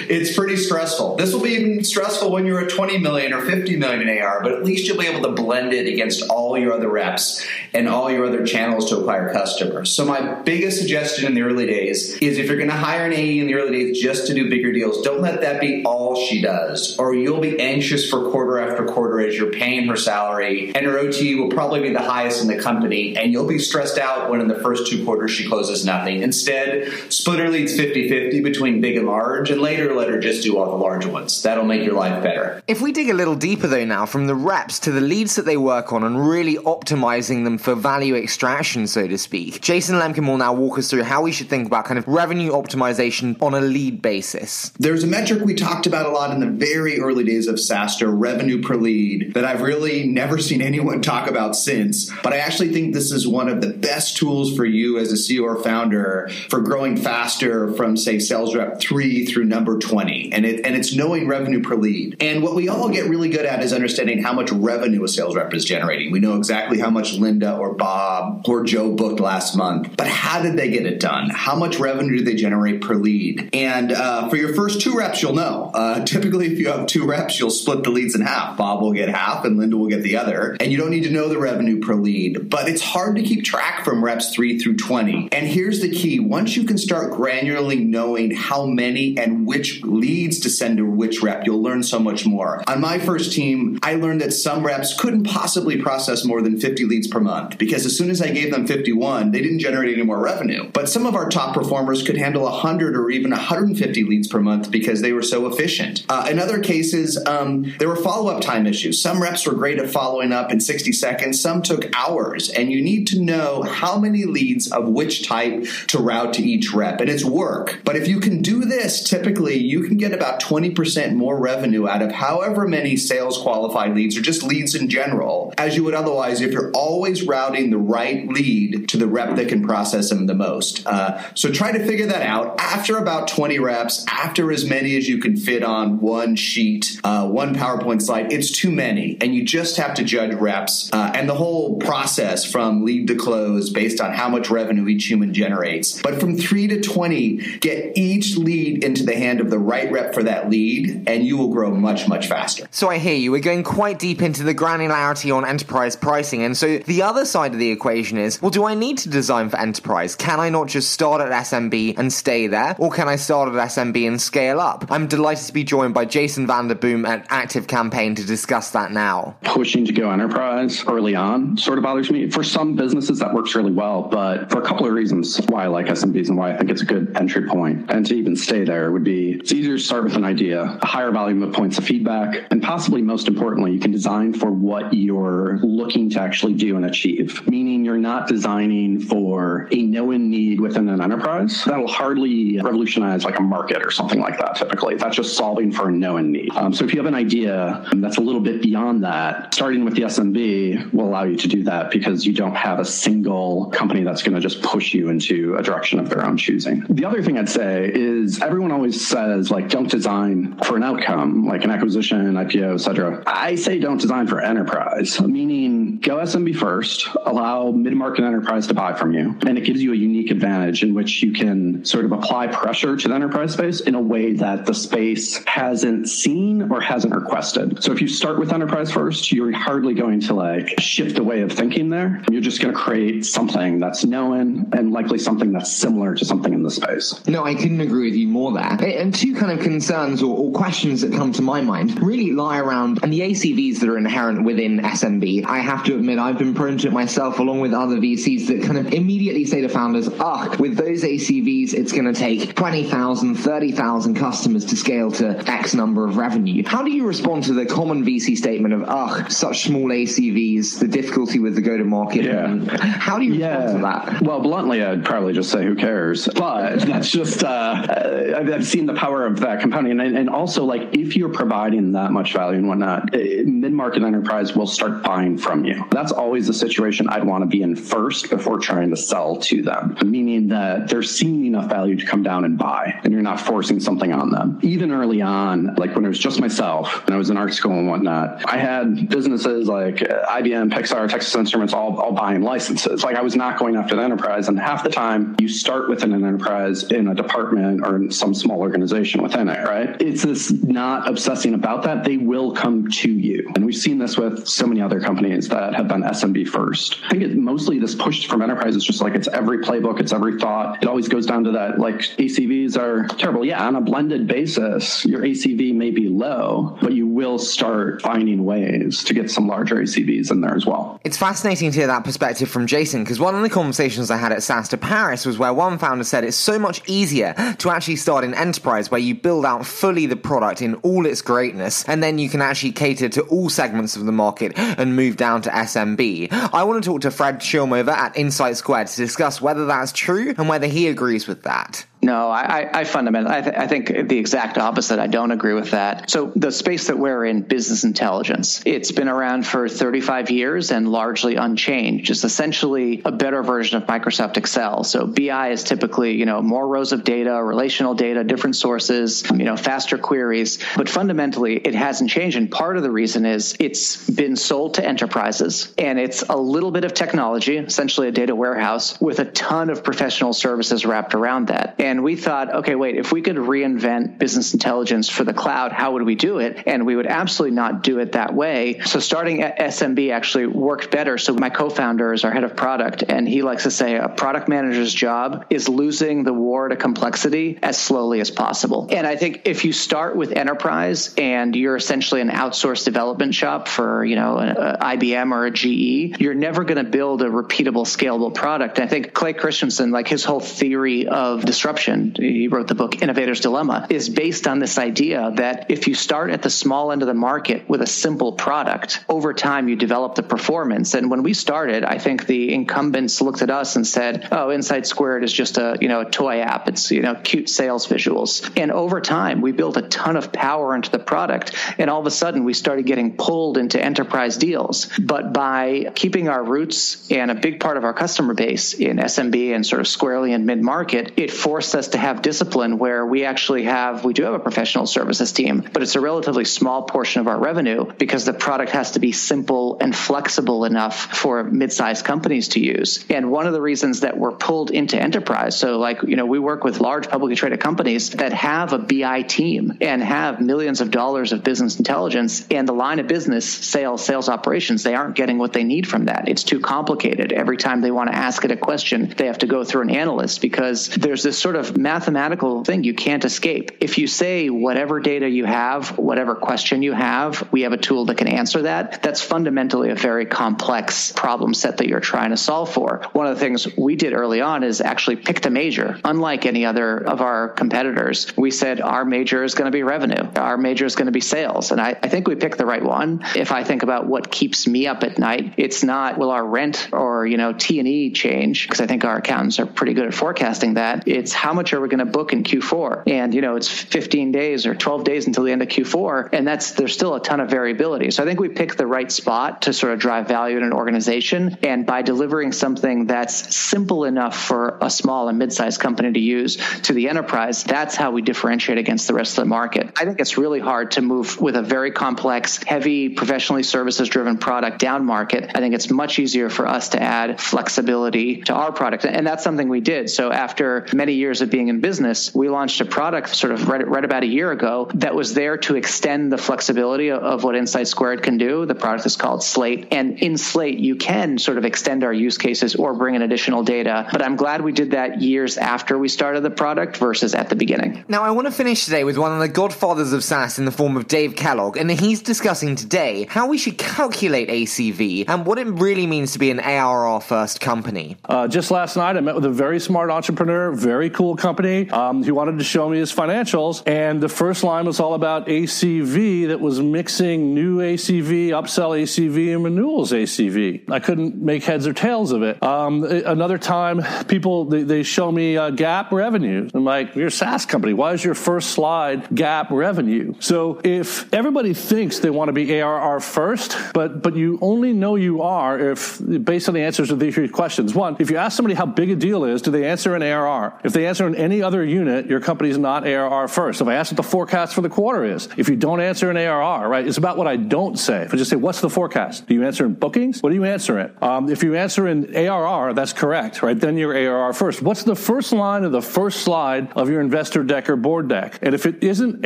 it's 0.09 0.26
pretty 0.35 0.55
stressful. 0.55 1.15
This 1.15 1.33
will 1.33 1.41
be 1.41 1.51
even 1.51 1.83
stressful 1.83 2.31
when 2.31 2.45
you're 2.45 2.59
at 2.59 2.69
20 2.69 2.97
million 2.97 3.33
or 3.33 3.41
50 3.41 3.77
million 3.77 4.07
in 4.07 4.21
AR, 4.21 4.41
but 4.41 4.51
at 4.51 4.63
least 4.63 4.87
you'll 4.87 4.97
be 4.97 5.07
able 5.07 5.21
to 5.21 5.31
blend 5.31 5.73
it 5.73 5.87
against 5.87 6.29
all 6.29 6.57
your 6.57 6.73
other 6.73 6.89
reps 6.89 7.45
and 7.73 7.87
all 7.87 8.11
your 8.11 8.25
other 8.25 8.45
channels 8.45 8.89
to 8.89 8.97
acquire 8.97 9.31
customers. 9.31 9.91
So 9.91 10.05
my 10.05 10.41
biggest 10.41 10.79
suggestion 10.79 11.25
in 11.25 11.33
the 11.33 11.41
early 11.41 11.65
days 11.65 12.17
is 12.17 12.37
if 12.37 12.47
you're 12.47 12.57
going 12.57 12.69
to 12.69 12.75
hire 12.75 13.05
an 13.05 13.13
AE 13.13 13.39
in 13.39 13.47
the 13.47 13.55
early 13.55 13.71
days 13.71 14.01
just 14.01 14.27
to 14.27 14.33
do 14.33 14.49
bigger 14.49 14.71
deals, 14.71 15.01
don't 15.01 15.21
let 15.21 15.41
that 15.41 15.61
be 15.61 15.83
all 15.83 16.15
she 16.27 16.41
does, 16.41 16.97
or 16.97 17.13
you'll 17.13 17.41
be 17.41 17.59
anxious 17.59 18.09
for 18.09 18.29
quarter 18.31 18.59
after 18.59 18.85
quarter 18.85 19.19
as 19.21 19.37
you're 19.37 19.51
paying 19.51 19.87
her 19.87 19.95
salary, 19.95 20.71
and 20.75 20.85
her 20.85 20.97
OT 20.97 21.35
will 21.35 21.49
probably 21.49 21.81
be 21.81 21.93
the 21.93 22.01
highest 22.01 22.41
in 22.41 22.47
the 22.47 22.57
company, 22.57 23.15
and 23.17 23.31
you'll 23.31 23.47
be 23.47 23.59
stressed 23.59 23.97
out 23.97 24.29
when 24.29 24.41
in 24.41 24.47
the 24.47 24.59
first 24.59 24.87
two 24.87 25.03
quarters 25.03 25.31
she 25.31 25.47
closes 25.47 25.85
nothing. 25.85 26.21
Instead, 26.21 26.91
split 27.11 27.39
her 27.39 27.49
leads 27.49 27.75
50 27.75 28.09
50 28.09 28.41
between 28.41 28.81
big 28.81 28.97
and 28.97 29.07
large, 29.07 29.49
and 29.49 29.61
later 29.61 29.93
let 29.93 30.09
her 30.09 30.16
just 30.19 30.43
do 30.43 30.57
all 30.57 30.65
the 30.65 30.83
large 30.83 31.05
ones. 31.05 31.41
That'll 31.43 31.65
make 31.65 31.83
your 31.83 31.93
life 31.93 32.23
better. 32.23 32.61
If 32.67 32.81
we 32.81 32.91
dig 32.91 33.09
a 33.09 33.13
little 33.13 33.35
deeper 33.35 33.67
though 33.67 33.85
now, 33.85 34.05
from 34.05 34.27
the 34.27 34.35
reps 34.35 34.79
to 34.79 34.91
the 34.91 35.01
leads 35.01 35.35
that 35.35 35.45
they 35.45 35.57
work 35.57 35.93
on 35.93 36.03
and 36.03 36.27
really 36.27 36.55
optimizing 36.55 37.43
them 37.43 37.57
for 37.57 37.75
value 37.75 38.15
extraction, 38.15 38.87
so 38.87 39.07
to 39.07 39.17
speak, 39.17 39.61
Jason 39.61 39.99
Lemkin 39.99 40.27
will 40.27 40.37
now 40.37 40.53
walk 40.53 40.77
us 40.77 40.89
through 40.89 41.03
how 41.03 41.21
we 41.21 41.31
should 41.31 41.49
think 41.49 41.67
about 41.67 41.85
kind 41.85 41.97
of 41.97 42.07
revenue 42.07 42.51
optimization 42.51 43.41
on 43.41 43.53
a 43.53 43.61
lead 43.61 44.01
basis. 44.01 44.71
There's 44.79 45.03
a 45.03 45.07
metric 45.07 45.43
we 45.43 45.55
talked 45.55 45.87
about 45.87 46.05
a 46.05 46.09
lot 46.09 46.31
in 46.31 46.39
the 46.39 46.47
very 46.47 46.99
early 46.99 47.23
days 47.23 47.47
of 47.47 47.55
SaaStr, 47.55 48.07
revenue 48.09 48.61
per 48.61 48.75
lead, 48.75 49.33
that 49.33 49.45
I've 49.45 49.61
really 49.61 50.07
never 50.07 50.37
seen 50.47 50.61
anyone 50.61 51.01
talk 51.01 51.29
about 51.29 51.55
since. 51.55 52.11
But 52.21 52.33
I 52.33 52.37
actually 52.37 52.73
think 52.73 52.93
this 52.93 53.11
is 53.11 53.27
one 53.27 53.49
of 53.49 53.61
the 53.61 53.69
best 53.69 54.17
tools 54.17 54.55
for 54.55 54.65
you 54.65 54.97
as 54.99 55.11
a 55.11 55.15
CEO 55.15 55.43
or 55.43 55.61
founder 55.61 56.29
for 56.49 56.59
growing 56.59 56.97
faster 56.97 57.73
from, 57.73 57.97
say, 57.97 58.19
sales 58.19 58.55
rep 58.55 58.79
three 58.79 59.25
through 59.25 59.45
number 59.45 59.77
20. 59.77 60.06
And, 60.07 60.45
it, 60.45 60.65
and 60.65 60.75
it's 60.75 60.95
knowing 60.95 61.27
revenue 61.27 61.61
per 61.61 61.75
lead. 61.75 62.17
And 62.19 62.43
what 62.43 62.55
we 62.55 62.69
all 62.69 62.89
get 62.89 63.09
really 63.09 63.29
good 63.29 63.45
at 63.45 63.63
is 63.63 63.73
understanding 63.73 64.21
how 64.21 64.33
much 64.33 64.51
revenue 64.51 65.03
a 65.03 65.07
sales 65.07 65.35
rep 65.35 65.53
is 65.53 65.65
generating. 65.65 66.11
We 66.11 66.19
know 66.19 66.35
exactly 66.35 66.79
how 66.79 66.89
much 66.89 67.13
Linda 67.13 67.55
or 67.55 67.73
Bob 67.73 68.47
or 68.47 68.63
Joe 68.63 68.93
booked 68.93 69.19
last 69.19 69.55
month. 69.55 69.95
But 69.97 70.07
how 70.07 70.41
did 70.41 70.57
they 70.57 70.69
get 70.69 70.85
it 70.85 70.99
done? 70.99 71.29
How 71.29 71.55
much 71.55 71.79
revenue 71.79 72.19
do 72.19 72.23
they 72.23 72.35
generate 72.35 72.81
per 72.81 72.95
lead? 72.95 73.49
And 73.53 73.91
uh, 73.91 74.29
for 74.29 74.35
your 74.35 74.53
first 74.53 74.81
two 74.81 74.97
reps, 74.97 75.21
you'll 75.21 75.35
know. 75.35 75.71
Uh, 75.73 76.05
typically, 76.05 76.51
if 76.51 76.59
you 76.59 76.69
have 76.69 76.87
two 76.87 77.05
reps, 77.05 77.39
you'll 77.39 77.51
split 77.51 77.83
the 77.83 77.89
leads 77.89 78.15
in 78.15 78.21
half. 78.21 78.57
Bob 78.57 78.81
will 78.81 78.93
get 78.93 79.09
half 79.09 79.45
and 79.45 79.57
Linda 79.57 79.77
will 79.77 79.87
get 79.87 80.03
the 80.03 80.17
other. 80.17 80.55
And 80.59 80.71
you 80.71 80.77
don't 80.77 80.91
need 80.91 81.03
to 81.03 81.11
know 81.11 81.29
the 81.29 81.37
revenue 81.37 81.79
per 81.79 81.95
lead. 81.95 82.49
But 82.49 82.67
it's 82.67 82.81
hard 82.81 83.15
to 83.17 83.23
keep 83.23 83.43
track 83.43 83.83
from 83.83 84.03
reps 84.03 84.33
3 84.33 84.59
through 84.59 84.77
20. 84.77 85.29
And 85.31 85.47
here's 85.47 85.81
the 85.81 85.89
key 85.89 86.19
once 86.19 86.55
you 86.55 86.63
can 86.63 86.77
start 86.77 87.13
granularly 87.13 87.85
knowing 87.85 88.31
how 88.31 88.65
many 88.65 89.17
and 89.17 89.45
which 89.47 89.81
leads 89.99 90.39
to 90.41 90.49
send 90.49 90.77
to 90.77 90.85
which 90.85 91.21
rep, 91.21 91.45
you'll 91.45 91.61
learn 91.61 91.83
so 91.83 91.99
much 91.99 92.25
more. 92.25 92.63
On 92.67 92.81
my 92.81 92.99
first 92.99 93.31
team, 93.33 93.79
I 93.83 93.95
learned 93.95 94.21
that 94.21 94.33
some 94.33 94.65
reps 94.65 94.99
couldn't 94.99 95.23
possibly 95.23 95.81
process 95.81 96.25
more 96.25 96.41
than 96.41 96.59
50 96.59 96.85
leads 96.85 97.07
per 97.07 97.19
month 97.19 97.57
because 97.57 97.85
as 97.85 97.97
soon 97.97 98.09
as 98.09 98.21
I 98.21 98.31
gave 98.31 98.51
them 98.51 98.67
51, 98.67 99.31
they 99.31 99.41
didn't 99.41 99.59
generate 99.59 99.93
any 99.93 100.03
more 100.03 100.19
revenue. 100.19 100.69
But 100.73 100.89
some 100.89 101.05
of 101.05 101.15
our 101.15 101.29
top 101.29 101.53
performers 101.53 102.03
could 102.03 102.17
handle 102.17 102.43
100 102.43 102.95
or 102.95 103.09
even 103.09 103.31
150 103.31 104.03
leads 104.03 104.27
per 104.27 104.39
month 104.39 104.71
because 104.71 105.01
they 105.01 105.13
were 105.13 105.21
so 105.21 105.47
efficient. 105.47 106.05
Uh, 106.09 106.27
in 106.29 106.39
other 106.39 106.59
cases, 106.59 107.17
um, 107.25 107.73
there 107.79 107.87
were 107.87 107.95
follow 107.95 108.31
up 108.31 108.41
time 108.41 108.65
issues. 108.67 109.01
Some 109.01 109.21
reps 109.21 109.45
were 109.45 109.53
great 109.53 109.79
at 109.79 109.89
following 109.89 110.31
up 110.31 110.51
in 110.51 110.59
60 110.59 110.91
seconds, 110.91 111.39
some 111.39 111.61
took 111.61 111.85
hours, 111.95 112.49
and 112.49 112.71
you 112.71 112.81
need 112.81 113.07
to 113.07 113.19
know 113.19 113.63
how 113.63 113.97
many 113.97 114.25
leads 114.25 114.71
of 114.71 114.87
which 114.87 115.27
type 115.27 115.65
to 115.87 115.99
route 115.99 116.33
to 116.35 116.43
each 116.43 116.73
rep. 116.73 117.01
And 117.01 117.09
it's 117.09 117.23
work. 117.23 117.81
But 117.83 117.95
if 117.95 118.07
you 118.07 118.19
can 118.19 118.41
do 118.41 118.65
this, 118.65 119.03
typically 119.03 119.57
you 119.57 119.76
can 119.83 119.97
get 119.97 120.13
about 120.13 120.41
20% 120.41 121.15
more 121.15 121.39
revenue 121.39 121.87
out 121.87 122.01
of 122.01 122.11
however 122.11 122.67
many 122.67 122.97
sales 122.97 123.37
qualified 123.37 123.95
leads 123.95 124.17
or 124.17 124.21
just 124.21 124.43
leads 124.43 124.75
in 124.75 124.89
general 124.89 125.53
as 125.57 125.75
you 125.75 125.83
would 125.83 125.93
otherwise 125.93 126.41
if 126.41 126.51
you're 126.51 126.71
always 126.71 127.23
routing 127.23 127.69
the 127.69 127.77
right 127.77 128.27
lead 128.27 128.87
to 128.89 128.97
the 128.97 129.07
rep 129.07 129.35
that 129.35 129.47
can 129.47 129.63
process 129.63 130.09
them 130.09 130.27
the 130.27 130.35
most. 130.35 130.85
Uh, 130.85 131.21
so 131.33 131.51
try 131.51 131.71
to 131.71 131.85
figure 131.85 132.07
that 132.07 132.21
out 132.21 132.59
after 132.59 132.97
about 132.97 133.27
20 133.27 133.59
reps, 133.59 134.05
after 134.07 134.51
as 134.51 134.65
many 134.65 134.95
as 134.97 135.07
you 135.07 135.19
can 135.19 135.35
fit 135.35 135.63
on 135.63 135.99
one 135.99 136.35
sheet, 136.35 136.99
uh, 137.03 137.27
one 137.27 137.55
PowerPoint 137.55 138.01
slide. 138.01 138.31
It's 138.31 138.51
too 138.51 138.71
many, 138.71 139.17
and 139.21 139.33
you 139.33 139.43
just 139.43 139.77
have 139.77 139.93
to 139.95 140.03
judge 140.03 140.33
reps 140.33 140.89
uh, 140.93 141.11
and 141.13 141.29
the 141.29 141.35
whole 141.35 141.77
process 141.77 142.49
from 142.49 142.85
lead 142.85 143.07
to 143.07 143.15
close 143.15 143.69
based 143.69 144.01
on 144.01 144.13
how 144.13 144.29
much 144.29 144.49
revenue 144.49 144.87
each 144.87 145.05
human 145.05 145.33
generates. 145.33 146.01
But 146.01 146.19
from 146.19 146.37
three 146.37 146.67
to 146.67 146.81
20, 146.81 147.59
get 147.59 147.97
each 147.97 148.37
lead 148.37 148.83
into 148.83 149.03
the 149.03 149.15
hand 149.15 149.39
of 149.39 149.49
the 149.49 149.59
right 149.67 149.91
rep 149.91 150.13
for 150.13 150.23
that 150.23 150.49
lead, 150.49 151.03
and 151.07 151.25
you 151.25 151.37
will 151.37 151.49
grow 151.49 151.69
much, 151.71 152.07
much 152.07 152.27
faster. 152.27 152.67
So 152.71 152.89
I 152.89 152.97
hear 152.97 153.15
you. 153.15 153.31
We're 153.31 153.41
going 153.41 153.63
quite 153.63 153.99
deep 153.99 154.21
into 154.21 154.43
the 154.43 154.55
granularity 154.55 155.35
on 155.35 155.45
enterprise 155.45 155.95
pricing. 155.95 156.43
And 156.43 156.55
so 156.55 156.77
the 156.79 157.01
other 157.01 157.25
side 157.25 157.53
of 157.53 157.59
the 157.59 157.69
equation 157.69 158.17
is 158.17 158.41
well, 158.41 158.51
do 158.51 158.63
I 158.63 158.73
need 158.75 158.99
to 158.99 159.09
design 159.09 159.49
for 159.49 159.57
enterprise? 159.57 160.15
Can 160.15 160.39
I 160.39 160.49
not 160.49 160.67
just 160.67 160.91
start 160.91 161.21
at 161.21 161.31
SMB 161.31 161.97
and 161.97 162.11
stay 162.11 162.47
there? 162.47 162.75
Or 162.79 162.91
can 162.91 163.09
I 163.09 163.17
start 163.17 163.49
at 163.49 163.55
SMB 163.55 164.07
and 164.07 164.21
scale 164.21 164.61
up? 164.61 164.85
I'm 164.89 165.07
delighted 165.07 165.45
to 165.47 165.53
be 165.53 165.63
joined 165.63 165.93
by 165.93 166.05
Jason 166.05 166.47
Vandeboom 166.47 167.05
at 167.05 167.27
Active 167.29 167.67
Campaign 167.67 168.15
to 168.15 168.25
discuss 168.25 168.71
that 168.71 168.91
now. 168.91 169.35
Pushing 169.43 169.85
to 169.85 169.91
go 169.91 170.09
enterprise 170.11 170.85
early 170.87 171.15
on 171.15 171.57
sort 171.57 171.77
of 171.77 171.83
bothers 171.83 172.09
me. 172.09 172.29
For 172.29 172.43
some 172.43 172.75
businesses, 172.75 173.19
that 173.19 173.33
works 173.33 173.53
really 173.53 173.73
well. 173.73 174.03
But 174.03 174.49
for 174.49 174.61
a 174.61 174.65
couple 174.65 174.85
of 174.85 174.93
reasons 174.93 175.37
why 175.47 175.65
I 175.65 175.67
like 175.67 175.87
SMBs 175.87 176.29
and 176.29 176.37
why 176.37 176.53
I 176.53 176.57
think 176.57 176.69
it's 176.69 176.81
a 176.81 176.85
good 176.85 177.17
entry 177.17 177.47
point, 177.47 177.91
and 177.91 178.05
to 178.05 178.15
even 178.15 178.35
stay 178.35 178.63
there 178.63 178.91
would 178.91 179.03
be 179.03 179.39
to 179.63 179.77
start 179.77 180.03
with 180.03 180.15
an 180.15 180.23
idea, 180.23 180.77
a 180.81 180.85
higher 180.85 181.11
volume 181.11 181.43
of 181.43 181.53
points 181.53 181.77
of 181.77 181.83
feedback, 181.83 182.47
and 182.51 182.61
possibly 182.61 183.01
most 183.01 183.27
importantly, 183.27 183.71
you 183.71 183.79
can 183.79 183.91
design 183.91 184.33
for 184.33 184.51
what 184.51 184.93
you're 184.93 185.59
looking 185.63 186.09
to 186.11 186.21
actually 186.21 186.53
do 186.53 186.75
and 186.75 186.85
achieve. 186.85 187.47
Meaning 187.47 187.85
you're 187.85 187.97
not 187.97 188.27
designing 188.27 188.99
for 188.99 189.67
a 189.71 189.81
known 189.81 190.29
need 190.29 190.59
within 190.59 190.89
an 190.89 191.01
enterprise. 191.01 191.63
That'll 191.65 191.87
hardly 191.87 192.59
revolutionize 192.59 193.23
like 193.23 193.39
a 193.39 193.41
market 193.41 193.85
or 193.85 193.91
something 193.91 194.19
like 194.19 194.37
that 194.39 194.55
typically. 194.55 194.95
That's 194.95 195.15
just 195.15 195.35
solving 195.35 195.71
for 195.71 195.89
a 195.89 195.91
known 195.91 196.31
need. 196.31 196.55
Um, 196.55 196.73
so 196.73 196.85
if 196.85 196.93
you 196.93 196.99
have 196.99 197.07
an 197.07 197.15
idea 197.15 197.87
that's 197.95 198.17
a 198.17 198.21
little 198.21 198.41
bit 198.41 198.61
beyond 198.61 199.03
that, 199.03 199.53
starting 199.53 199.85
with 199.85 199.95
the 199.95 200.03
SMB 200.03 200.93
will 200.93 201.05
allow 201.05 201.23
you 201.23 201.35
to 201.37 201.47
do 201.47 201.63
that 201.63 201.91
because 201.91 202.25
you 202.25 202.33
don't 202.33 202.55
have 202.55 202.79
a 202.79 202.85
single 202.85 203.67
company 203.67 204.03
that's 204.03 204.23
going 204.23 204.35
to 204.35 204.41
just 204.41 204.61
push 204.61 204.93
you 204.93 205.09
into 205.09 205.55
a 205.55 205.63
direction 205.63 205.99
of 205.99 206.09
their 206.09 206.25
own 206.25 206.37
choosing. 206.37 206.83
The 206.89 207.05
other 207.05 207.21
thing 207.23 207.37
I'd 207.37 207.49
say 207.49 207.91
is 207.93 208.41
everyone 208.41 208.71
always 208.71 209.05
says 209.05 209.46
like 209.51 209.69
don't 209.69 209.89
design 209.89 210.57
for 210.63 210.77
an 210.77 210.83
outcome 210.83 211.45
like 211.45 211.63
an 211.63 211.71
acquisition, 211.71 212.33
IPO, 212.33 212.75
etc. 212.75 213.23
I 213.25 213.55
say 213.55 213.79
don't 213.79 213.99
design 213.99 214.27
for 214.27 214.41
enterprise, 214.41 215.19
meaning 215.21 215.99
go 215.99 216.17
SMB 216.17 216.55
first, 216.55 217.07
allow 217.25 217.71
mid-market 217.71 218.23
enterprise 218.23 218.67
to 218.67 218.73
buy 218.73 218.93
from 218.93 219.13
you, 219.13 219.37
and 219.45 219.57
it 219.57 219.61
gives 219.63 219.81
you 219.81 219.93
a 219.93 219.95
unique 219.95 220.31
advantage 220.31 220.83
in 220.83 220.93
which 220.93 221.23
you 221.23 221.31
can 221.31 221.83
sort 221.85 222.05
of 222.05 222.11
apply 222.11 222.47
pressure 222.47 222.95
to 222.95 223.07
the 223.07 223.13
enterprise 223.13 223.53
space 223.53 223.81
in 223.81 223.95
a 223.95 224.01
way 224.01 224.33
that 224.33 224.65
the 224.65 224.73
space 224.73 225.43
hasn't 225.45 226.09
seen 226.09 226.71
or 226.71 226.81
hasn't 226.81 227.13
requested. 227.13 227.83
So 227.83 227.91
if 227.91 228.01
you 228.01 228.07
start 228.07 228.39
with 228.39 228.51
enterprise 228.51 228.91
first, 228.91 229.31
you're 229.31 229.51
hardly 229.51 229.93
going 229.93 230.19
to 230.21 230.33
like 230.33 230.79
shift 230.79 231.15
the 231.15 231.23
way 231.23 231.41
of 231.41 231.51
thinking 231.51 231.89
there. 231.89 232.23
You're 232.31 232.41
just 232.41 232.61
going 232.61 232.73
to 232.73 232.79
create 232.79 233.25
something 233.25 233.79
that's 233.79 234.03
known 234.03 234.69
and 234.73 234.91
likely 234.91 235.19
something 235.19 235.51
that's 235.51 235.71
similar 235.71 236.15
to 236.15 236.25
something 236.25 236.53
in 236.53 236.63
the 236.63 236.71
space. 236.71 237.25
No, 237.27 237.43
I 237.43 237.55
couldn't 237.55 237.81
agree 237.81 238.09
with 238.09 238.15
you 238.17 238.27
more 238.27 238.51
there. 238.51 238.77
And 238.81 239.13
two 239.13 239.35
kind 239.37 239.57
of 239.57 239.63
concerns 239.63 240.21
or, 240.21 240.35
or 240.37 240.51
questions 240.51 241.01
that 241.01 241.13
come 241.13 241.31
to 241.33 241.41
my 241.41 241.61
mind 241.61 242.01
really 242.01 242.31
lie 242.31 242.59
around 242.59 242.99
and 243.03 243.13
the 243.13 243.19
ACVs 243.21 243.79
that 243.79 243.89
are 243.89 243.97
inherent 243.97 244.43
within 244.43 244.79
SMB. 244.79 245.45
I 245.45 245.59
have 245.59 245.83
to 245.85 245.95
admit, 245.95 246.19
I've 246.19 246.37
been 246.37 246.53
prone 246.53 246.77
to 246.79 246.87
it 246.87 246.93
myself 246.93 247.39
along 247.39 247.59
with 247.59 247.73
other 247.73 247.97
VCs 247.97 248.47
that 248.47 248.63
kind 248.63 248.77
of 248.77 248.93
immediately 248.93 249.45
say 249.45 249.61
to 249.61 249.69
founders, 249.69 250.09
ah, 250.19 250.55
with 250.59 250.75
those 250.75 251.03
ACVs, 251.03 251.73
it's 251.73 251.91
going 251.91 252.11
to 252.11 252.13
take 252.13 252.55
20,000, 252.55 253.35
30,000 253.35 254.15
customers 254.15 254.65
to 254.65 254.75
scale 254.75 255.11
to 255.11 255.37
X 255.49 255.73
number 255.73 256.07
of 256.07 256.17
revenue. 256.17 256.63
How 256.65 256.83
do 256.83 256.91
you 256.91 257.05
respond 257.05 257.43
to 257.45 257.53
the 257.53 257.65
common 257.65 258.03
VC 258.03 258.35
statement 258.37 258.73
of, 258.73 258.83
ah, 258.87 259.27
such 259.29 259.65
small 259.65 259.89
ACVs, 259.89 260.79
the 260.79 260.87
difficulty 260.87 261.39
with 261.39 261.55
the 261.55 261.61
go 261.61 261.77
to 261.77 261.83
market? 261.83 262.23
Yeah. 262.23 262.57
How 262.77 263.19
do 263.19 263.25
you 263.25 263.33
yeah. 263.33 263.63
respond 263.63 263.77
to 263.77 263.81
that? 263.83 264.21
Well, 264.21 264.39
bluntly, 264.41 264.83
I'd 264.83 265.05
probably 265.05 265.33
just 265.33 265.51
say, 265.51 265.63
who 265.63 265.75
cares? 265.75 266.27
But 266.27 266.79
that's 266.81 267.11
just, 267.11 267.43
uh, 267.43 268.33
I've, 268.35 268.51
I've 268.51 268.65
seen 268.65 268.85
the 268.85 268.95
power 268.95 269.26
of 269.27 269.39
that 269.41 269.61
compounding. 269.61 269.99
And, 269.99 270.17
and 270.17 270.29
also, 270.29 270.63
like, 270.63 270.95
if 270.95 271.15
you're 271.15 271.29
providing 271.29 271.91
that 271.93 272.11
much 272.11 272.33
value 272.33 272.57
and 272.57 272.67
whatnot, 272.67 273.13
eh, 273.13 273.43
mid 273.45 273.73
market 273.73 274.03
enterprise 274.03 274.55
will 274.55 274.67
start 274.67 275.03
buying 275.03 275.37
from 275.37 275.65
you. 275.65 275.85
That's 275.91 276.11
always 276.11 276.47
the 276.47 276.53
situation 276.53 277.07
I'd 277.09 277.23
want 277.23 277.43
to 277.43 277.47
be 277.47 277.61
in 277.61 277.75
first 277.75 278.29
before 278.29 278.59
trying 278.59 278.89
to 278.89 278.97
sell 278.97 279.37
to 279.37 279.61
them, 279.61 279.97
meaning 280.03 280.47
that 280.49 280.87
they're 280.87 281.03
seeing 281.03 281.45
enough 281.45 281.69
value 281.69 281.95
to 281.95 282.05
come 282.05 282.23
down 282.23 282.45
and 282.45 282.57
buy, 282.57 282.99
and 283.03 283.13
you're 283.13 283.21
not 283.21 283.39
forcing 283.39 283.79
something 283.79 284.11
on 284.11 284.31
them. 284.31 284.59
Even 284.63 284.91
early 284.91 285.21
on, 285.21 285.75
like 285.75 285.95
when 285.95 286.05
it 286.05 286.09
was 286.09 286.19
just 286.19 286.39
myself 286.39 287.03
and 287.05 287.13
I 287.13 287.17
was 287.17 287.29
in 287.29 287.37
art 287.37 287.53
school 287.53 287.73
and 287.73 287.87
whatnot, 287.87 288.49
I 288.49 288.57
had 288.57 289.09
businesses 289.09 289.67
like 289.67 290.01
uh, 290.01 290.25
IBM, 290.27 290.71
Pixar, 290.71 291.09
Texas 291.09 291.35
Instruments 291.35 291.73
all, 291.73 291.99
all 291.99 292.13
buying 292.13 292.41
licenses. 292.41 293.03
Like 293.03 293.15
I 293.15 293.21
was 293.21 293.35
not 293.35 293.59
going 293.59 293.75
after 293.75 293.95
the 293.95 294.01
enterprise, 294.01 294.47
and 294.47 294.59
half 294.59 294.83
the 294.83 294.89
time 294.89 295.35
you 295.39 295.47
start 295.47 295.89
within 295.89 296.13
an 296.13 296.23
enterprise 296.23 296.83
in 296.83 297.07
a 297.07 297.15
department 297.15 297.85
or 297.85 297.95
in 297.97 298.11
some 298.11 298.33
small 298.33 298.59
organization 298.59 299.16
within 299.21 299.49
it, 299.49 299.63
right? 299.67 299.99
It's 300.01 300.23
this 300.23 300.51
not 300.51 301.07
obsessing 301.07 301.53
about 301.53 301.83
that. 301.83 302.03
They 302.03 302.17
will 302.17 302.53
come 302.53 302.89
to 302.89 303.11
you. 303.11 303.51
And 303.55 303.65
we've 303.65 303.75
seen 303.75 303.97
this 303.97 304.17
with 304.17 304.47
so 304.47 304.67
many 304.67 304.81
other 304.81 304.99
companies 304.99 305.49
that 305.49 305.75
have 305.75 305.87
been 305.87 306.01
SMB 306.01 306.47
first. 306.47 306.99
I 307.05 307.09
think 307.09 307.23
it's 307.23 307.35
mostly 307.35 307.79
this 307.79 307.95
push 307.95 308.27
from 308.27 308.41
enterprise 308.41 308.75
is 308.75 308.83
just 308.83 309.01
like 309.01 309.15
it's 309.15 309.27
every 309.27 309.59
playbook, 309.59 309.99
it's 309.99 310.13
every 310.13 310.39
thought. 310.39 310.81
It 310.81 310.87
always 310.87 311.07
goes 311.07 311.25
down 311.25 311.43
to 311.45 311.51
that 311.51 311.79
like 311.79 311.95
ACVs 311.95 312.77
are 312.77 313.07
terrible. 313.07 313.45
Yeah, 313.45 313.65
on 313.65 313.75
a 313.75 313.81
blended 313.81 314.27
basis, 314.27 315.05
your 315.05 315.21
ACV 315.21 315.73
may 315.73 315.91
be 315.91 316.09
low, 316.09 316.77
but 316.81 316.93
you 316.93 317.07
will 317.07 317.39
start 317.39 318.01
finding 318.01 318.45
ways 318.45 319.03
to 319.05 319.13
get 319.13 319.31
some 319.31 319.47
larger 319.47 319.75
ACVs 319.75 320.31
in 320.31 320.41
there 320.41 320.55
as 320.55 320.65
well. 320.65 320.99
It's 321.03 321.17
fascinating 321.17 321.71
to 321.71 321.77
hear 321.77 321.87
that 321.87 322.03
perspective 322.03 322.49
from 322.49 322.67
Jason 322.67 323.03
because 323.03 323.19
one 323.19 323.35
of 323.35 323.41
the 323.41 323.49
conversations 323.49 324.11
I 324.11 324.17
had 324.17 324.31
at 324.31 324.39
SaaStr 324.39 324.79
Paris 324.79 325.25
was 325.25 325.37
where 325.37 325.53
one 325.53 325.77
founder 325.77 326.03
said 326.03 326.23
it's 326.23 326.37
so 326.37 326.59
much 326.59 326.81
easier 326.87 327.33
to 327.59 327.69
actually 327.69 327.95
start 327.95 328.23
in 328.23 328.33
enterprise 328.33 328.91
where 328.91 328.99
you 328.99 329.06
build 329.13 329.45
out 329.45 329.65
fully 329.65 330.05
the 330.05 330.15
product 330.15 330.61
in 330.61 330.75
all 330.75 331.05
its 331.05 331.21
greatness 331.21 331.83
and 331.85 332.01
then 332.01 332.19
you 332.19 332.29
can 332.29 332.41
actually 332.41 332.71
cater 332.71 333.09
to 333.09 333.21
all 333.23 333.49
segments 333.49 333.95
of 333.95 334.05
the 334.05 334.11
market 334.11 334.53
and 334.57 334.95
move 334.95 335.17
down 335.17 335.41
to 335.41 335.49
SMB. 335.49 336.31
I 336.31 336.63
want 336.63 336.83
to 336.83 336.89
talk 336.89 337.01
to 337.01 337.11
Fred 337.11 337.39
Shilmover 337.39 337.91
at 337.91 338.17
Insight 338.17 338.57
Squared 338.57 338.87
to 338.87 338.95
discuss 338.97 339.41
whether 339.41 339.65
that's 339.65 339.91
true 339.91 340.33
and 340.37 340.49
whether 340.49 340.67
he 340.67 340.87
agrees 340.87 341.27
with 341.27 341.43
that. 341.43 341.85
No, 342.01 342.29
I, 342.29 342.69
I 342.71 342.83
fundamentally, 342.83 343.35
I, 343.35 343.41
th- 343.41 343.55
I, 343.55 343.67
think 343.67 344.07
the 344.07 344.17
exact 344.19 344.57
opposite. 344.57 344.99
I 344.99 345.07
don't 345.07 345.31
agree 345.31 345.55
with 345.55 345.71
that. 345.71 346.11
So 346.11 346.31
the 346.35 346.51
space 346.51 346.87
that 346.87 346.97
we're 346.97 347.25
in, 347.25 347.41
business 347.41 347.83
intelligence, 347.83 348.61
it's 348.65 348.91
been 348.91 349.09
around 349.09 349.47
for 349.47 349.67
35 349.67 350.29
years 350.29 350.71
and 350.71 350.87
largely 350.87 351.35
unchanged. 351.35 352.11
It's 352.11 352.23
essentially 352.23 353.01
a 353.03 353.11
better 353.11 353.41
version 353.41 353.81
of 353.81 353.87
Microsoft 353.87 354.37
Excel. 354.37 354.83
So 354.83 355.07
BI 355.07 355.49
is 355.49 355.63
typically, 355.63 356.15
you 356.15 356.27
know, 356.27 356.41
more 356.41 356.67
rows 356.67 356.91
of 356.91 357.03
data, 357.03 357.43
relational 357.43 357.95
data, 357.95 358.23
different 358.23 358.55
sources, 358.55 359.27
you 359.31 359.45
know, 359.45 359.57
faster 359.57 359.97
queries. 359.97 360.59
But 360.75 360.89
fundamentally, 360.89 361.55
it 361.55 361.73
hasn't 361.73 362.11
changed. 362.11 362.37
And 362.37 362.49
part 362.51 362.77
of 362.77 362.83
the 362.83 362.91
reason 362.91 363.25
is 363.25 363.55
it's 363.59 364.07
been 364.07 364.35
sold 364.35 364.75
to 364.75 364.85
enterprises 364.85 365.73
and 365.79 365.97
it's 365.97 366.21
a 366.21 366.37
little 366.37 366.71
bit 366.71 366.85
of 366.85 366.93
technology, 366.93 367.57
essentially 367.57 368.07
a 368.07 368.11
data 368.11 368.35
warehouse 368.35 369.01
with 369.01 369.19
a 369.19 369.25
ton 369.25 369.71
of 369.71 369.83
professional 369.83 370.33
services 370.33 370.85
wrapped 370.85 371.15
around 371.15 371.47
that. 371.47 371.75
And 371.79 371.86
we 372.03 372.15
thought, 372.15 372.53
okay, 372.53 372.75
wait, 372.75 372.97
if 372.97 373.11
we 373.11 373.21
could 373.21 373.35
reinvent 373.35 374.17
business 374.17 374.53
intelligence 374.53 375.09
for 375.09 375.23
the 375.23 375.33
cloud, 375.33 375.71
how 375.71 375.93
would 375.93 376.03
we 376.03 376.15
do 376.15 376.39
it? 376.39 376.63
And 376.67 376.85
we 376.85 376.95
would 376.95 377.07
absolutely 377.07 377.55
not 377.55 377.83
do 377.83 377.99
it 377.99 378.13
that 378.13 378.33
way. 378.33 378.79
So 378.85 378.99
starting 378.99 379.41
at 379.41 379.57
SMB 379.57 380.11
actually 380.11 380.47
worked 380.47 380.91
better. 380.91 381.17
So 381.17 381.33
my 381.33 381.49
co-founder 381.49 382.13
is 382.13 382.23
our 382.23 382.31
head 382.31 382.43
of 382.43 382.55
product, 382.55 383.03
and 383.07 383.27
he 383.27 383.41
likes 383.41 383.63
to 383.63 383.71
say 383.71 383.95
a 383.95 384.09
product 384.09 384.49
manager's 384.49 384.93
job 384.93 385.45
is 385.49 385.69
losing 385.69 386.23
the 386.23 386.33
war 386.33 386.67
to 386.67 386.75
complexity 386.75 387.59
as 387.63 387.77
slowly 387.77 388.19
as 388.19 388.29
possible. 388.29 388.87
And 388.91 389.07
I 389.07 389.15
think 389.15 389.43
if 389.45 389.63
you 389.63 389.71
start 389.71 390.15
with 390.15 390.31
enterprise 390.31 391.13
and 391.17 391.55
you're 391.55 391.75
essentially 391.75 392.21
an 392.21 392.29
outsourced 392.29 392.85
development 392.85 393.33
shop 393.33 393.67
for, 393.67 394.03
you 394.03 394.15
know, 394.15 394.37
an 394.37 394.55
IBM 394.55 395.31
or 395.31 395.45
a 395.45 395.51
GE, 395.51 396.19
you're 396.19 396.33
never 396.33 396.63
going 396.63 396.83
to 396.83 396.89
build 396.89 397.21
a 397.21 397.29
repeatable, 397.29 397.85
scalable 397.85 398.33
product. 398.33 398.77
And 398.77 398.85
I 398.85 398.89
think 398.89 399.13
Clay 399.13 399.33
Christensen, 399.33 399.91
like 399.91 400.07
his 400.07 400.23
whole 400.25 400.39
theory 400.39 401.07
of 401.07 401.45
disruption 401.45 401.76
disruption, 401.77 402.15
he 402.17 402.47
wrote 402.47 402.67
the 402.67 402.75
book 402.75 403.01
Innovator's 403.01 403.39
Dilemma, 403.39 403.87
is 403.89 404.09
based 404.09 404.47
on 404.47 404.59
this 404.59 404.77
idea 404.77 405.31
that 405.35 405.67
if 405.69 405.87
you 405.87 405.93
start 405.93 406.31
at 406.31 406.41
the 406.41 406.49
small 406.49 406.91
end 406.91 407.01
of 407.01 407.07
the 407.07 407.13
market 407.13 407.69
with 407.69 407.81
a 407.81 407.87
simple 407.87 408.33
product, 408.33 409.03
over 409.07 409.33
time 409.33 409.69
you 409.69 409.75
develop 409.75 410.15
the 410.15 410.23
performance. 410.23 410.93
And 410.93 411.11
when 411.11 411.23
we 411.23 411.33
started, 411.33 411.83
I 411.83 411.99
think 411.99 412.25
the 412.25 412.53
incumbents 412.53 413.21
looked 413.21 413.41
at 413.41 413.49
us 413.49 413.75
and 413.75 413.85
said, 413.85 414.27
"Oh, 414.31 414.51
Insight 414.51 414.87
Squared 414.87 415.23
is 415.23 415.31
just 415.31 415.57
a 415.57 415.77
you 415.79 415.87
know 415.87 416.01
a 416.01 416.09
toy 416.09 416.39
app. 416.39 416.67
It's 416.67 416.91
you 416.91 417.01
know 417.01 417.15
cute 417.15 417.49
sales 417.49 417.87
visuals." 417.87 418.49
And 418.57 418.71
over 418.71 419.01
time, 419.01 419.41
we 419.41 419.51
built 419.51 419.77
a 419.77 419.83
ton 419.83 420.17
of 420.17 420.31
power 420.31 420.75
into 420.75 420.89
the 420.89 420.99
product, 420.99 421.55
and 421.77 421.89
all 421.89 421.99
of 421.99 422.07
a 422.07 422.11
sudden 422.11 422.43
we 422.43 422.53
started 422.53 422.85
getting 422.85 423.15
pulled 423.17 423.57
into 423.57 423.83
enterprise 423.83 424.37
deals. 424.37 424.89
But 424.99 425.33
by 425.33 425.91
keeping 425.95 426.27
our 426.27 426.43
roots 426.43 427.11
and 427.11 427.29
a 427.29 427.35
big 427.35 427.59
part 427.59 427.77
of 427.77 427.83
our 427.83 427.93
customer 427.93 428.33
base 428.33 428.73
in 428.73 428.97
SMB 428.97 429.53
and 429.53 429.65
sort 429.65 429.81
of 429.81 429.87
squarely 429.87 430.31
in 430.31 430.45
mid 430.45 430.61
market, 430.61 431.13
it 431.17 431.31
forced 431.31 431.66
forced 431.67 431.87
us 431.87 431.91
to 431.91 431.97
have 431.97 432.21
discipline 432.21 432.77
where 432.77 433.05
we 433.05 433.25
actually 433.25 433.63
have, 433.63 434.05
we 434.05 434.13
do 434.13 434.23
have 434.23 434.33
a 434.33 434.39
professional 434.39 434.85
services 434.85 435.33
team, 435.33 435.67
but 435.73 435.83
it's 435.83 435.95
a 435.95 435.99
relatively 435.99 436.45
small 436.45 436.83
portion 436.83 437.19
of 437.19 437.27
our 437.27 437.37
revenue 437.37 437.85
because 437.97 438.23
the 438.23 438.31
product 438.31 438.71
has 438.71 438.91
to 438.91 438.99
be 438.99 439.11
simple 439.11 439.77
and 439.81 439.93
flexible 439.93 440.63
enough 440.63 440.95
for 441.17 441.43
mid-sized 441.43 442.05
companies 442.05 442.49
to 442.49 442.61
use. 442.61 443.03
And 443.09 443.31
one 443.31 443.47
of 443.47 443.53
the 443.53 443.59
reasons 443.59 443.99
that 444.01 444.17
we're 444.17 444.31
pulled 444.31 444.71
into 444.71 444.97
enterprise, 444.97 445.59
so 445.59 445.77
like, 445.77 446.03
you 446.03 446.15
know, 446.15 446.25
we 446.25 446.39
work 446.39 446.63
with 446.63 446.79
large 446.79 447.09
publicly 447.09 447.35
traded 447.35 447.59
companies 447.59 448.11
that 448.11 448.31
have 448.31 448.71
a 448.71 448.79
BI 448.79 449.23
team 449.23 449.77
and 449.81 450.01
have 450.01 450.39
millions 450.39 450.79
of 450.79 450.89
dollars 450.89 451.33
of 451.33 451.43
business 451.43 451.79
intelligence 451.79 452.47
and 452.49 452.65
the 452.65 452.73
line 452.73 452.99
of 452.99 453.07
business, 453.07 453.45
sales, 453.45 454.05
sales 454.05 454.29
operations, 454.29 454.83
they 454.83 454.95
aren't 454.95 455.15
getting 455.15 455.37
what 455.37 455.51
they 455.51 455.65
need 455.65 455.85
from 455.85 456.05
that. 456.05 456.29
It's 456.29 456.43
too 456.43 456.61
complicated. 456.61 457.33
Every 457.33 457.57
time 457.57 457.81
they 457.81 457.91
want 457.91 458.09
to 458.09 458.15
ask 458.15 458.45
it 458.45 458.51
a 458.51 458.57
question, 458.57 459.13
they 459.17 459.25
have 459.25 459.39
to 459.39 459.47
go 459.47 459.65
through 459.65 459.81
an 459.81 459.89
analyst 459.89 460.39
because 460.41 460.87
there's 460.87 461.23
this 461.23 461.37
sort 461.37 461.56
of 461.56 461.56
mathematical 461.77 462.63
thing 462.63 462.83
you 462.83 462.93
can't 462.93 463.23
escape. 463.25 463.77
If 463.79 463.97
you 463.97 464.07
say 464.07 464.49
whatever 464.49 464.99
data 464.99 465.27
you 465.27 465.45
have, 465.45 465.97
whatever 465.97 466.35
question 466.35 466.81
you 466.81 466.93
have, 466.93 467.51
we 467.51 467.61
have 467.61 467.73
a 467.73 467.77
tool 467.77 468.05
that 468.05 468.17
can 468.17 468.27
answer 468.27 468.63
that, 468.63 469.01
that's 469.01 469.21
fundamentally 469.21 469.89
a 469.89 469.95
very 469.95 470.25
complex 470.25 471.11
problem 471.11 471.53
set 471.53 471.77
that 471.77 471.87
you're 471.87 471.99
trying 471.99 472.31
to 472.31 472.37
solve 472.37 472.71
for. 472.71 473.01
One 473.13 473.27
of 473.27 473.35
the 473.35 473.39
things 473.39 473.75
we 473.77 473.95
did 473.95 474.13
early 474.13 474.41
on 474.41 474.63
is 474.63 474.81
actually 474.81 475.17
picked 475.17 475.45
a 475.45 475.49
major. 475.49 475.99
Unlike 476.03 476.45
any 476.45 476.65
other 476.65 476.97
of 476.97 477.21
our 477.21 477.49
competitors, 477.49 478.35
we 478.37 478.51
said 478.51 478.81
our 478.81 479.05
major 479.05 479.43
is 479.43 479.55
going 479.55 479.65
to 479.65 479.71
be 479.71 479.83
revenue. 479.83 480.29
Our 480.35 480.57
major 480.57 480.85
is 480.85 480.95
going 480.95 481.07
to 481.07 481.11
be 481.11 481.21
sales. 481.21 481.71
And 481.71 481.81
I, 481.81 481.97
I 482.01 482.07
think 482.07 482.27
we 482.27 482.35
picked 482.35 482.57
the 482.57 482.65
right 482.65 482.83
one. 482.83 483.23
If 483.35 483.51
I 483.51 483.63
think 483.63 483.83
about 483.83 484.07
what 484.07 484.31
keeps 484.31 484.67
me 484.67 484.87
up 484.87 485.03
at 485.03 485.17
night, 485.17 485.53
it's 485.57 485.83
not 485.83 486.17
will 486.17 486.31
our 486.31 486.45
rent 486.45 486.89
or, 486.91 487.25
you 487.25 487.37
know, 487.37 487.53
T&E 487.53 488.11
change 488.11 488.67
because 488.67 488.81
I 488.81 488.87
think 488.87 489.05
our 489.05 489.17
accountants 489.17 489.59
are 489.59 489.65
pretty 489.65 489.93
good 489.93 490.07
at 490.07 490.13
forecasting 490.13 490.75
that. 490.75 491.07
It's 491.07 491.33
how 491.33 491.46
much 491.53 491.73
are 491.73 491.81
we 491.81 491.87
going 491.87 491.99
to 491.99 492.05
book 492.05 492.33
in 492.33 492.43
Q4? 492.43 493.03
And, 493.07 493.33
you 493.33 493.41
know, 493.41 493.55
it's 493.55 493.67
15 493.67 494.31
days 494.31 494.65
or 494.65 494.75
12 494.75 495.03
days 495.03 495.27
until 495.27 495.43
the 495.43 495.51
end 495.51 495.61
of 495.61 495.67
Q4. 495.67 496.29
And 496.33 496.47
that's, 496.47 496.71
there's 496.71 496.93
still 496.93 497.15
a 497.15 497.19
ton 497.19 497.39
of 497.39 497.49
variability. 497.49 498.11
So 498.11 498.23
I 498.23 498.25
think 498.25 498.39
we 498.39 498.49
picked 498.49 498.77
the 498.77 498.87
right 498.87 499.11
spot 499.11 499.63
to 499.63 499.73
sort 499.73 499.93
of 499.93 499.99
drive 499.99 500.27
value 500.27 500.57
in 500.57 500.63
an 500.63 500.73
organization. 500.73 501.57
And 501.63 501.85
by 501.85 502.01
delivering 502.01 502.51
something 502.51 503.07
that's 503.07 503.55
simple 503.55 504.05
enough 504.05 504.37
for 504.37 504.77
a 504.81 504.89
small 504.89 505.29
and 505.29 505.37
mid-sized 505.37 505.79
company 505.79 506.13
to 506.13 506.19
use 506.19 506.57
to 506.83 506.93
the 506.93 507.09
enterprise, 507.09 507.63
that's 507.63 507.95
how 507.95 508.11
we 508.11 508.21
differentiate 508.21 508.77
against 508.77 509.07
the 509.07 509.13
rest 509.13 509.37
of 509.37 509.43
the 509.43 509.49
market. 509.49 509.91
I 509.97 510.05
think 510.05 510.19
it's 510.19 510.37
really 510.37 510.59
hard 510.59 510.91
to 510.91 511.01
move 511.01 511.39
with 511.39 511.55
a 511.55 511.61
very 511.61 511.91
complex, 511.91 512.61
heavy, 512.63 513.09
professionally 513.09 513.63
services 513.63 514.09
driven 514.09 514.37
product 514.37 514.79
down 514.79 515.05
market. 515.05 515.51
I 515.55 515.59
think 515.59 515.75
it's 515.75 515.89
much 515.89 516.19
easier 516.19 516.49
for 516.49 516.67
us 516.67 516.89
to 516.89 517.01
add 517.01 517.39
flexibility 517.39 518.41
to 518.43 518.53
our 518.53 518.71
product. 518.71 519.05
And 519.05 519.25
that's 519.25 519.43
something 519.43 519.69
we 519.69 519.81
did. 519.81 520.09
So 520.09 520.31
after 520.31 520.85
many 520.93 521.13
years 521.13 521.36
of 521.41 521.49
being 521.49 521.67
in 521.67 521.81
business, 521.81 522.33
we 522.33 522.49
launched 522.49 522.81
a 522.81 522.85
product 522.85 523.35
sort 523.35 523.53
of 523.53 523.67
right, 523.67 523.87
right 523.87 524.03
about 524.03 524.23
a 524.23 524.27
year 524.27 524.51
ago 524.51 524.89
that 524.95 525.15
was 525.15 525.33
there 525.33 525.57
to 525.57 525.75
extend 525.75 526.31
the 526.31 526.37
flexibility 526.37 527.09
of, 527.09 527.21
of 527.21 527.43
what 527.43 527.55
Insight 527.55 527.87
Squared 527.87 528.23
can 528.23 528.37
do. 528.37 528.65
The 528.65 528.75
product 528.75 529.05
is 529.05 529.15
called 529.15 529.43
Slate. 529.43 529.87
And 529.91 530.19
in 530.19 530.37
Slate, 530.37 530.79
you 530.79 530.95
can 530.95 531.37
sort 531.37 531.57
of 531.57 531.65
extend 531.65 532.03
our 532.03 532.13
use 532.13 532.37
cases 532.37 532.75
or 532.75 532.93
bring 532.93 533.15
in 533.15 533.21
additional 533.21 533.63
data. 533.63 534.07
But 534.11 534.21
I'm 534.21 534.35
glad 534.35 534.61
we 534.61 534.71
did 534.71 534.91
that 534.91 535.21
years 535.21 535.57
after 535.57 535.97
we 535.97 536.09
started 536.09 536.41
the 536.41 536.49
product 536.49 536.97
versus 536.97 537.35
at 537.35 537.49
the 537.49 537.55
beginning. 537.55 538.05
Now, 538.07 538.23
I 538.23 538.31
want 538.31 538.47
to 538.47 538.51
finish 538.51 538.85
today 538.85 539.03
with 539.03 539.17
one 539.17 539.31
of 539.31 539.39
the 539.39 539.47
godfathers 539.47 540.13
of 540.13 540.23
SaaS 540.23 540.59
in 540.59 540.65
the 540.65 540.71
form 540.71 540.97
of 540.97 541.07
Dave 541.07 541.35
Kellogg, 541.35 541.77
and 541.77 541.89
he's 541.91 542.21
discussing 542.21 542.75
today 542.75 543.25
how 543.29 543.47
we 543.47 543.57
should 543.57 543.77
calculate 543.77 544.49
ACV 544.49 545.25
and 545.27 545.45
what 545.45 545.59
it 545.59 545.67
really 545.67 546.07
means 546.07 546.33
to 546.33 546.39
be 546.39 546.51
an 546.51 546.59
ARR 546.59 547.21
first 547.21 547.59
company. 547.59 548.17
Uh, 548.25 548.47
just 548.47 548.71
last 548.71 548.95
night, 548.97 549.17
I 549.17 549.21
met 549.21 549.35
with 549.35 549.45
a 549.45 549.49
very 549.49 549.79
smart 549.79 550.09
entrepreneur, 550.09 550.71
very 550.71 551.09
cool 551.09 551.26
company. 551.35 551.89
Um, 551.89 552.23
he 552.23 552.31
wanted 552.31 552.57
to 552.57 552.63
show 552.63 552.89
me 552.89 552.97
his 552.99 553.13
financials, 553.13 553.83
and 553.85 554.21
the 554.21 554.29
first 554.29 554.63
line 554.63 554.85
was 554.85 554.99
all 554.99 555.13
about 555.13 555.47
ACV 555.47 556.47
that 556.47 556.59
was 556.59 556.79
mixing 556.79 557.53
new 557.53 557.77
ACV, 557.77 558.49
upsell 558.49 558.99
ACV, 558.99 559.53
and 559.53 559.63
renewals 559.63 560.11
ACV. 560.11 560.89
I 560.89 560.99
couldn't 560.99 561.35
make 561.35 561.63
heads 561.63 561.87
or 561.87 561.93
tails 561.93 562.31
of 562.31 562.43
it. 562.43 562.61
Um, 562.63 563.03
another 563.03 563.57
time, 563.57 564.03
people 564.25 564.65
they, 564.65 564.83
they 564.83 565.03
show 565.03 565.31
me 565.31 565.57
uh, 565.57 565.71
GAAP 565.71 566.11
revenues. 566.11 566.71
I'm 566.73 566.85
like, 566.85 567.15
you're 567.15 567.27
a 567.27 567.31
SaaS 567.31 567.65
company. 567.65 567.93
Why 567.93 568.13
is 568.13 568.23
your 568.23 568.35
first 568.35 568.71
slide 568.71 569.25
GAAP 569.29 569.71
revenue? 569.71 570.35
So 570.39 570.81
if 570.83 571.31
everybody 571.33 571.73
thinks 571.73 572.19
they 572.19 572.29
want 572.29 572.49
to 572.49 572.53
be 572.53 572.81
ARR 572.81 573.19
first, 573.19 573.77
but 573.93 574.21
but 574.21 574.35
you 574.35 574.59
only 574.61 574.93
know 574.93 575.15
you 575.15 575.41
are 575.41 575.79
if 575.79 576.19
based 576.43 576.67
on 576.67 576.75
the 576.75 576.81
answers 576.81 577.09
to 577.09 577.15
these 577.15 577.51
questions. 577.51 577.93
One, 577.93 578.15
if 578.19 578.29
you 578.29 578.37
ask 578.37 578.55
somebody 578.55 578.75
how 578.75 578.85
big 578.85 579.09
a 579.09 579.15
deal 579.15 579.43
is, 579.43 579.61
do 579.61 579.71
they 579.71 579.85
answer 579.85 580.15
an 580.15 580.23
ARR? 580.23 580.79
If 580.83 580.93
they 580.93 581.07
answer 581.07 581.16
in 581.25 581.35
any 581.35 581.63
other 581.63 581.83
unit, 581.83 582.27
your 582.27 582.39
company's 582.39 582.77
not 582.77 583.07
ARR 583.07 583.47
first. 583.47 583.81
If 583.81 583.87
I 583.87 583.95
ask 583.95 584.11
what 584.11 584.17
the 584.17 584.23
forecast 584.23 584.75
for 584.75 584.81
the 584.81 584.89
quarter 584.89 585.23
is, 585.23 585.49
if 585.57 585.69
you 585.69 585.75
don't 585.75 586.01
answer 586.01 586.29
an 586.29 586.37
ARR, 586.37 586.87
right, 586.87 587.07
it's 587.07 587.17
about 587.17 587.37
what 587.37 587.47
I 587.47 587.55
don't 587.55 587.97
say. 587.97 588.23
If 588.23 588.33
I 588.33 588.37
just 588.37 588.49
say, 588.49 588.57
what's 588.57 588.81
the 588.81 588.89
forecast? 588.89 589.47
Do 589.47 589.53
you 589.53 589.63
answer 589.63 589.85
in 589.85 589.93
bookings? 589.93 590.43
What 590.43 590.49
do 590.49 590.55
you 590.55 590.65
answer 590.65 590.99
in? 590.99 591.11
Um, 591.21 591.49
if 591.49 591.63
you 591.63 591.75
answer 591.75 592.07
in 592.07 592.35
ARR, 592.35 592.93
that's 592.93 593.13
correct, 593.13 593.63
right? 593.63 593.79
Then 593.79 593.97
you're 593.97 594.13
ARR 594.13 594.53
first. 594.53 594.81
What's 594.81 595.03
the 595.03 595.15
first 595.15 595.53
line 595.53 595.83
of 595.83 595.91
the 595.91 596.01
first 596.01 596.41
slide 596.41 596.91
of 596.93 597.09
your 597.09 597.21
investor 597.21 597.63
deck 597.63 597.89
or 597.89 597.95
board 597.95 598.27
deck? 598.27 598.59
And 598.61 598.75
if 598.75 598.85
it 598.85 599.03
isn't 599.03 599.45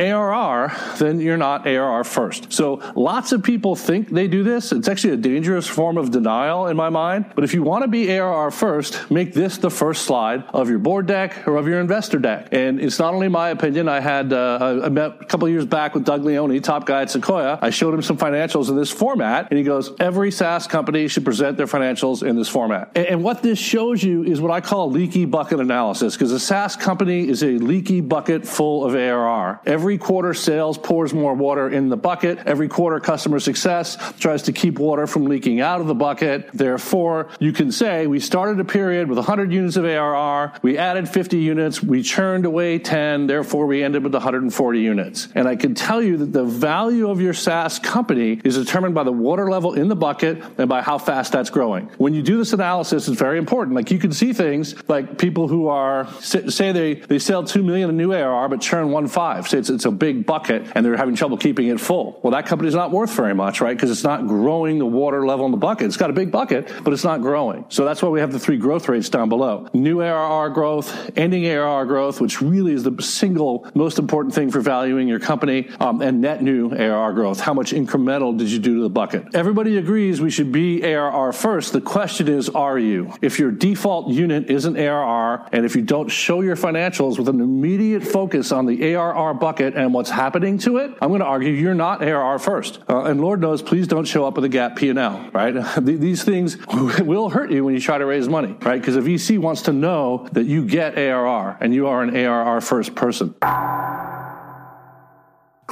ARR, 0.00 0.76
then 0.98 1.20
you're 1.20 1.36
not 1.36 1.66
ARR 1.66 2.04
first. 2.04 2.52
So 2.52 2.82
lots 2.96 3.32
of 3.32 3.42
people 3.42 3.76
think 3.76 4.10
they 4.10 4.28
do 4.28 4.42
this. 4.42 4.72
It's 4.72 4.88
actually 4.88 5.14
a 5.14 5.18
dangerous 5.18 5.66
form 5.66 5.96
of 5.96 6.10
denial 6.10 6.66
in 6.66 6.76
my 6.76 6.90
mind. 6.90 7.32
But 7.34 7.44
if 7.44 7.54
you 7.54 7.62
want 7.62 7.82
to 7.82 7.88
be 7.88 8.10
ARR 8.10 8.50
first, 8.50 9.10
make 9.10 9.32
this 9.32 9.58
the 9.58 9.70
first 9.70 10.04
slide 10.04 10.44
of 10.48 10.68
your 10.68 10.78
board 10.78 11.06
deck 11.06 11.46
or 11.52 11.58
of 11.58 11.68
your 11.68 11.80
investor 11.80 12.18
deck. 12.18 12.48
And 12.52 12.80
it's 12.80 12.98
not 12.98 13.14
only 13.14 13.28
my 13.28 13.50
opinion. 13.50 13.88
I 13.88 14.00
had 14.00 14.32
uh, 14.32 14.80
I 14.84 14.88
met 14.88 15.20
a 15.20 15.24
couple 15.24 15.48
years 15.48 15.66
back 15.66 15.94
with 15.94 16.04
Doug 16.04 16.24
Leone, 16.24 16.60
top 16.62 16.86
guy 16.86 17.02
at 17.02 17.10
Sequoia. 17.10 17.58
I 17.60 17.70
showed 17.70 17.94
him 17.94 18.02
some 18.02 18.16
financials 18.16 18.68
in 18.68 18.76
this 18.76 18.90
format, 18.90 19.48
and 19.50 19.58
he 19.58 19.64
goes, 19.64 19.92
"Every 20.00 20.30
SaaS 20.30 20.66
company 20.66 21.08
should 21.08 21.24
present 21.24 21.56
their 21.56 21.66
financials 21.66 22.26
in 22.26 22.36
this 22.36 22.48
format." 22.48 22.90
And, 22.94 23.06
and 23.06 23.24
what 23.24 23.42
this 23.42 23.58
shows 23.58 24.02
you 24.02 24.24
is 24.24 24.40
what 24.40 24.50
I 24.50 24.60
call 24.60 24.90
leaky 24.90 25.24
bucket 25.24 25.60
analysis, 25.60 26.14
because 26.14 26.32
a 26.32 26.40
SaaS 26.40 26.76
company 26.76 27.28
is 27.28 27.42
a 27.42 27.58
leaky 27.58 28.00
bucket 28.00 28.46
full 28.46 28.84
of 28.84 28.94
ARR. 28.94 29.60
Every 29.66 29.98
quarter, 29.98 30.34
sales 30.34 30.78
pours 30.78 31.12
more 31.12 31.34
water 31.34 31.68
in 31.68 31.88
the 31.88 31.96
bucket. 31.96 32.38
Every 32.46 32.68
quarter, 32.68 32.98
customer 33.00 33.38
success 33.40 33.98
tries 34.18 34.42
to 34.44 34.52
keep 34.52 34.78
water 34.78 35.06
from 35.06 35.26
leaking 35.26 35.60
out 35.60 35.80
of 35.80 35.86
the 35.86 35.94
bucket. 35.94 36.50
Therefore, 36.52 37.28
you 37.38 37.52
can 37.52 37.70
say 37.72 38.06
we 38.06 38.20
started 38.20 38.58
a 38.58 38.64
period 38.64 39.08
with 39.08 39.18
100 39.18 39.52
units 39.52 39.76
of 39.76 39.84
ARR, 39.84 40.52
we 40.62 40.78
added 40.78 41.08
50 41.08 41.41
units, 41.42 41.82
we 41.82 42.02
churned 42.02 42.46
away 42.46 42.78
10, 42.78 43.26
therefore 43.26 43.66
we 43.66 43.82
ended 43.82 44.04
with 44.04 44.14
140 44.14 44.80
units. 44.80 45.28
And 45.34 45.48
I 45.48 45.56
can 45.56 45.74
tell 45.74 46.02
you 46.02 46.16
that 46.18 46.32
the 46.32 46.44
value 46.44 47.10
of 47.10 47.20
your 47.20 47.34
SaaS 47.34 47.78
company 47.78 48.40
is 48.44 48.56
determined 48.56 48.94
by 48.94 49.04
the 49.04 49.12
water 49.12 49.50
level 49.50 49.74
in 49.74 49.88
the 49.88 49.96
bucket 49.96 50.42
and 50.58 50.68
by 50.68 50.82
how 50.82 50.98
fast 50.98 51.32
that's 51.32 51.50
growing. 51.50 51.86
When 51.98 52.14
you 52.14 52.22
do 52.22 52.38
this 52.38 52.52
analysis, 52.52 53.08
it's 53.08 53.18
very 53.18 53.38
important. 53.38 53.76
Like 53.76 53.90
you 53.90 53.98
can 53.98 54.12
see 54.12 54.32
things 54.32 54.74
like 54.88 55.18
people 55.18 55.48
who 55.48 55.68
are 55.68 56.08
say 56.20 56.72
they 56.72 56.94
they 56.94 57.18
sell 57.18 57.44
2 57.44 57.62
million 57.62 57.90
in 57.90 57.96
new 57.96 58.12
ARR 58.12 58.48
but 58.48 58.60
churn 58.60 58.88
1.5. 58.88 59.48
Say 59.48 59.58
it's, 59.58 59.70
it's 59.70 59.84
a 59.84 59.90
big 59.90 60.26
bucket 60.26 60.66
and 60.74 60.84
they're 60.84 60.96
having 60.96 61.14
trouble 61.14 61.36
keeping 61.36 61.68
it 61.68 61.80
full. 61.80 62.20
Well, 62.22 62.32
that 62.32 62.46
company's 62.46 62.74
not 62.74 62.90
worth 62.90 63.12
very 63.12 63.34
much, 63.34 63.60
right? 63.60 63.76
Because 63.76 63.90
it's 63.90 64.04
not 64.04 64.26
growing 64.26 64.78
the 64.78 64.86
water 64.86 65.26
level 65.26 65.44
in 65.46 65.52
the 65.52 65.58
bucket. 65.58 65.86
It's 65.86 65.96
got 65.96 66.10
a 66.10 66.12
big 66.12 66.30
bucket, 66.30 66.70
but 66.82 66.92
it's 66.92 67.04
not 67.04 67.20
growing. 67.20 67.64
So 67.68 67.84
that's 67.84 68.02
why 68.02 68.08
we 68.08 68.20
have 68.20 68.32
the 68.32 68.38
three 68.38 68.56
growth 68.56 68.88
rates 68.88 69.08
down 69.08 69.28
below. 69.28 69.68
New 69.72 70.00
ARR 70.00 70.50
growth, 70.50 71.10
ending 71.32 71.50
ARR 71.50 71.86
growth, 71.86 72.20
which 72.20 72.42
really 72.42 72.74
is 72.74 72.82
the 72.82 72.94
single 73.00 73.66
most 73.74 73.98
important 73.98 74.34
thing 74.34 74.50
for 74.50 74.60
valuing 74.60 75.08
your 75.08 75.18
company, 75.18 75.68
um, 75.80 76.02
and 76.02 76.20
net 76.20 76.42
new 76.42 76.70
ARR 76.70 77.14
growth. 77.14 77.40
How 77.40 77.54
much 77.54 77.72
incremental 77.72 78.36
did 78.36 78.50
you 78.50 78.58
do 78.58 78.76
to 78.76 78.82
the 78.82 78.90
bucket? 78.90 79.34
Everybody 79.34 79.78
agrees 79.78 80.20
we 80.20 80.30
should 80.30 80.52
be 80.52 80.84
ARR 80.84 81.32
first. 81.32 81.72
The 81.72 81.80
question 81.80 82.28
is, 82.28 82.50
are 82.50 82.78
you? 82.78 83.14
If 83.22 83.38
your 83.38 83.50
default 83.50 84.10
unit 84.10 84.50
isn't 84.50 84.76
ARR, 84.76 85.48
and 85.52 85.64
if 85.64 85.74
you 85.74 85.80
don't 85.80 86.10
show 86.10 86.42
your 86.42 86.54
financials 86.54 87.16
with 87.16 87.30
an 87.30 87.40
immediate 87.40 88.02
focus 88.02 88.52
on 88.52 88.66
the 88.66 88.94
ARR 88.94 89.32
bucket 89.32 89.74
and 89.74 89.94
what's 89.94 90.10
happening 90.10 90.58
to 90.58 90.76
it, 90.76 90.90
I'm 91.00 91.08
going 91.08 91.20
to 91.20 91.26
argue 91.26 91.52
you're 91.52 91.74
not 91.74 92.02
ARR 92.02 92.38
first. 92.40 92.80
Uh, 92.90 93.04
and 93.04 93.22
Lord 93.22 93.40
knows, 93.40 93.62
please 93.62 93.86
don't 93.86 94.04
show 94.04 94.26
up 94.26 94.36
with 94.36 94.44
a 94.44 94.50
GAAP 94.50 94.76
P&L, 94.76 95.30
right? 95.32 95.52
These 95.82 96.24
things 96.24 96.58
will 96.68 97.30
hurt 97.30 97.50
you 97.50 97.64
when 97.64 97.72
you 97.72 97.80
try 97.80 97.96
to 97.96 98.04
raise 98.04 98.28
money, 98.28 98.54
right? 98.60 98.78
Because 98.78 98.96
a 98.96 99.00
VC 99.00 99.38
wants 99.38 99.62
to 99.62 99.72
know 99.72 100.28
that 100.32 100.44
you 100.44 100.66
get 100.66 100.98
ARR 100.98 101.21
and 101.60 101.74
you 101.74 101.86
are 101.86 102.02
an 102.02 102.16
ARR 102.16 102.60
first 102.60 102.94
person. 102.94 103.34